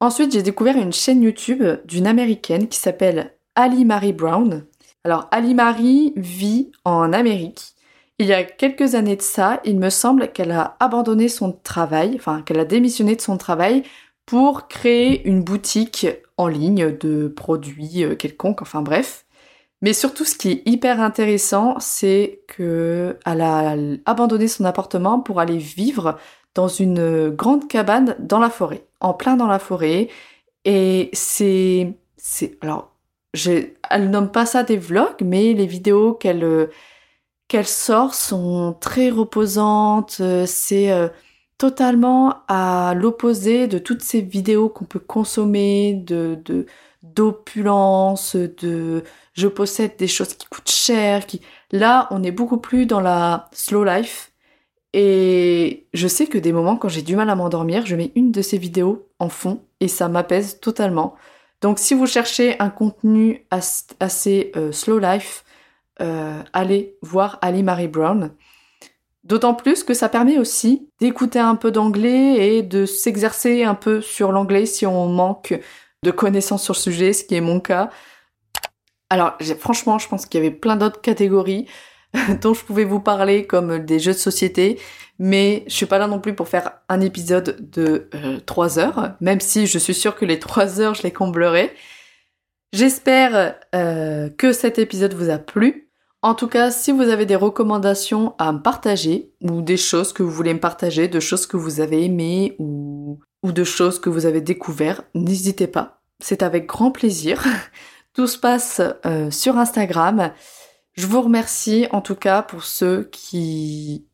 Ensuite, 0.00 0.32
j'ai 0.32 0.42
découvert 0.42 0.76
une 0.76 0.92
chaîne 0.92 1.22
YouTube 1.22 1.62
d'une 1.84 2.06
américaine 2.06 2.68
qui 2.68 2.78
s'appelle 2.78 3.36
Ali 3.54 3.84
Marie 3.84 4.14
Brown. 4.14 4.64
Alors, 5.04 5.28
Ali 5.30 5.54
Marie 5.54 6.12
vit 6.16 6.72
en 6.84 7.12
Amérique. 7.12 7.74
Il 8.18 8.26
y 8.26 8.34
a 8.34 8.44
quelques 8.44 8.94
années 8.94 9.16
de 9.16 9.22
ça, 9.22 9.60
il 9.64 9.78
me 9.78 9.88
semble 9.88 10.30
qu'elle 10.32 10.50
a 10.52 10.76
abandonné 10.78 11.28
son 11.28 11.52
travail, 11.52 12.16
enfin 12.16 12.42
qu'elle 12.42 12.60
a 12.60 12.66
démissionné 12.66 13.16
de 13.16 13.20
son 13.22 13.38
travail 13.38 13.82
pour 14.26 14.68
créer 14.68 15.26
une 15.26 15.42
boutique 15.42 16.06
en 16.36 16.46
ligne 16.46 16.96
de 16.98 17.28
produits 17.28 18.04
euh, 18.04 18.14
quelconques, 18.14 18.62
enfin 18.62 18.82
bref. 18.82 19.24
Mais 19.82 19.94
surtout, 19.94 20.24
ce 20.26 20.36
qui 20.36 20.50
est 20.50 20.62
hyper 20.66 21.00
intéressant, 21.00 21.76
c'est 21.80 22.42
que 22.48 23.18
elle 23.24 23.40
a 23.40 23.74
abandonné 24.04 24.48
son 24.48 24.64
appartement 24.66 25.20
pour 25.20 25.40
aller 25.40 25.58
vivre 25.58 26.18
dans 26.54 26.68
une 26.68 27.30
grande 27.30 27.68
cabane 27.68 28.16
dans 28.18 28.38
la 28.38 28.50
forêt, 28.50 28.86
en 29.00 29.14
plein 29.14 29.36
dans 29.36 29.46
la 29.46 29.58
forêt. 29.58 30.08
Et 30.66 31.10
c'est, 31.14 31.94
c'est, 32.18 32.58
alors, 32.62 32.89
elle 33.34 34.10
nomme 34.10 34.30
pas 34.30 34.46
ça 34.46 34.62
des 34.62 34.76
vlogs, 34.76 35.22
mais 35.22 35.52
les 35.52 35.66
vidéos 35.66 36.14
qu'elle 36.14 36.68
qu'elle 37.48 37.66
sort 37.66 38.14
sont 38.14 38.76
très 38.80 39.10
reposantes. 39.10 40.22
C'est 40.46 40.92
euh, 40.92 41.08
totalement 41.58 42.36
à 42.48 42.94
l'opposé 42.96 43.66
de 43.68 43.78
toutes 43.78 44.02
ces 44.02 44.22
vidéos 44.22 44.68
qu'on 44.70 44.84
peut 44.86 45.00
consommer 45.00 46.04
d'opulence, 47.02 48.36
de 48.36 49.04
je 49.34 49.46
possède 49.48 49.96
des 49.98 50.08
choses 50.08 50.34
qui 50.34 50.46
coûtent 50.46 50.70
cher, 50.70 51.26
là 51.72 52.08
on 52.10 52.22
est 52.22 52.32
beaucoup 52.32 52.58
plus 52.58 52.86
dans 52.86 53.00
la 53.00 53.48
slow 53.52 53.84
life 53.84 54.32
et 54.92 55.86
je 55.94 56.08
sais 56.08 56.26
que 56.26 56.38
des 56.38 56.52
moments 56.52 56.76
quand 56.76 56.88
j'ai 56.88 57.02
du 57.02 57.16
mal 57.16 57.30
à 57.30 57.34
m'endormir, 57.36 57.86
je 57.86 57.96
mets 57.96 58.12
une 58.16 58.32
de 58.32 58.42
ces 58.42 58.58
vidéos 58.58 59.06
en 59.18 59.28
fond 59.28 59.62
et 59.80 59.88
ça 59.88 60.08
m'apaise 60.08 60.60
totalement. 60.60 61.14
Donc 61.60 61.78
si 61.78 61.94
vous 61.94 62.06
cherchez 62.06 62.58
un 62.60 62.70
contenu 62.70 63.46
assez 64.00 64.52
euh, 64.56 64.72
slow 64.72 64.98
life, 64.98 65.44
euh, 66.00 66.42
allez 66.52 66.96
voir 67.02 67.38
Ali 67.42 67.62
Marie 67.62 67.88
Brown. 67.88 68.32
D'autant 69.24 69.54
plus 69.54 69.84
que 69.84 69.92
ça 69.92 70.08
permet 70.08 70.38
aussi 70.38 70.88
d'écouter 70.98 71.38
un 71.38 71.54
peu 71.54 71.70
d'anglais 71.70 72.56
et 72.56 72.62
de 72.62 72.86
s'exercer 72.86 73.64
un 73.64 73.74
peu 73.74 74.00
sur 74.00 74.32
l'anglais 74.32 74.64
si 74.64 74.86
on 74.86 75.08
manque 75.08 75.60
de 76.02 76.10
connaissances 76.10 76.64
sur 76.64 76.72
le 76.72 76.78
sujet, 76.78 77.12
ce 77.12 77.24
qui 77.24 77.34
est 77.34 77.42
mon 77.42 77.60
cas. 77.60 77.90
Alors 79.10 79.36
franchement, 79.58 79.98
je 79.98 80.08
pense 80.08 80.24
qu'il 80.24 80.42
y 80.42 80.46
avait 80.46 80.54
plein 80.54 80.76
d'autres 80.76 81.02
catégories 81.02 81.66
dont 82.42 82.54
je 82.54 82.64
pouvais 82.64 82.84
vous 82.84 83.00
parler, 83.00 83.46
comme 83.46 83.78
des 83.78 83.98
jeux 83.98 84.12
de 84.12 84.18
société, 84.18 84.78
mais 85.18 85.64
je 85.68 85.74
suis 85.74 85.86
pas 85.86 85.98
là 85.98 86.06
non 86.06 86.18
plus 86.18 86.34
pour 86.34 86.48
faire 86.48 86.72
un 86.88 87.00
épisode 87.00 87.70
de 87.70 88.08
euh, 88.14 88.40
3 88.46 88.78
heures, 88.78 89.12
même 89.20 89.40
si 89.40 89.66
je 89.66 89.78
suis 89.78 89.94
sûre 89.94 90.16
que 90.16 90.24
les 90.24 90.38
3 90.38 90.80
heures, 90.80 90.94
je 90.94 91.02
les 91.02 91.12
comblerai. 91.12 91.72
J'espère 92.72 93.56
euh, 93.74 94.30
que 94.30 94.52
cet 94.52 94.78
épisode 94.78 95.14
vous 95.14 95.30
a 95.30 95.38
plu. 95.38 95.90
En 96.22 96.34
tout 96.34 96.48
cas, 96.48 96.70
si 96.70 96.92
vous 96.92 97.02
avez 97.02 97.26
des 97.26 97.36
recommandations 97.36 98.34
à 98.38 98.52
me 98.52 98.60
partager, 98.60 99.32
ou 99.40 99.62
des 99.62 99.78
choses 99.78 100.12
que 100.12 100.22
vous 100.22 100.30
voulez 100.30 100.54
me 100.54 100.60
partager, 100.60 101.08
de 101.08 101.18
choses 101.18 101.46
que 101.46 101.56
vous 101.56 101.80
avez 101.80 102.04
aimées, 102.04 102.56
ou, 102.58 103.18
de 103.42 103.64
choses 103.64 103.98
que 103.98 104.10
vous 104.10 104.26
avez 104.26 104.42
découvertes, 104.42 105.06
n'hésitez 105.14 105.66
pas. 105.66 106.02
C'est 106.22 106.42
avec 106.42 106.66
grand 106.66 106.90
plaisir. 106.90 107.42
Tout 108.14 108.26
se 108.26 108.38
passe 108.38 108.82
euh, 109.06 109.30
sur 109.30 109.56
Instagram. 109.56 110.32
Je 111.00 111.06
vous 111.06 111.22
remercie 111.22 111.86
en 111.92 112.02
tout 112.02 112.14
cas 112.14 112.42
pour 112.42 112.62
ceux 112.62 113.08
qui... 113.10 114.04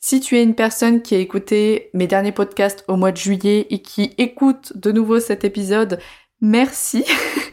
Si 0.00 0.18
tu 0.18 0.36
es 0.36 0.42
une 0.42 0.56
personne 0.56 1.00
qui 1.00 1.14
a 1.14 1.18
écouté 1.18 1.88
mes 1.94 2.08
derniers 2.08 2.32
podcasts 2.32 2.84
au 2.88 2.96
mois 2.96 3.12
de 3.12 3.16
juillet 3.16 3.68
et 3.70 3.80
qui 3.80 4.12
écoute 4.18 4.76
de 4.76 4.90
nouveau 4.90 5.20
cet 5.20 5.44
épisode, 5.44 6.00
merci. 6.40 7.04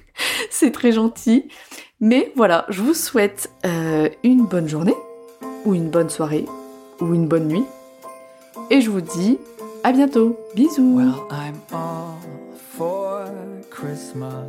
C'est 0.49 0.71
très 0.71 0.91
gentil. 0.91 1.49
Mais 1.99 2.33
voilà, 2.35 2.65
je 2.69 2.81
vous 2.81 2.95
souhaite 2.95 3.51
euh, 3.63 4.09
une 4.23 4.47
bonne 4.47 4.67
journée, 4.67 4.95
ou 5.65 5.75
une 5.75 5.91
bonne 5.91 6.09
soirée, 6.09 6.45
ou 6.99 7.13
une 7.13 7.27
bonne 7.27 7.47
nuit. 7.47 7.65
Et 8.71 8.81
je 8.81 8.89
vous 8.89 9.01
dis 9.01 9.37
à 9.83 9.91
bientôt. 9.91 10.35
Bisous. 10.55 10.95
Well, 10.95 11.13
I'm 11.29 11.59
all 11.71 12.17
for 12.75 13.29
Christmas. 13.69 14.47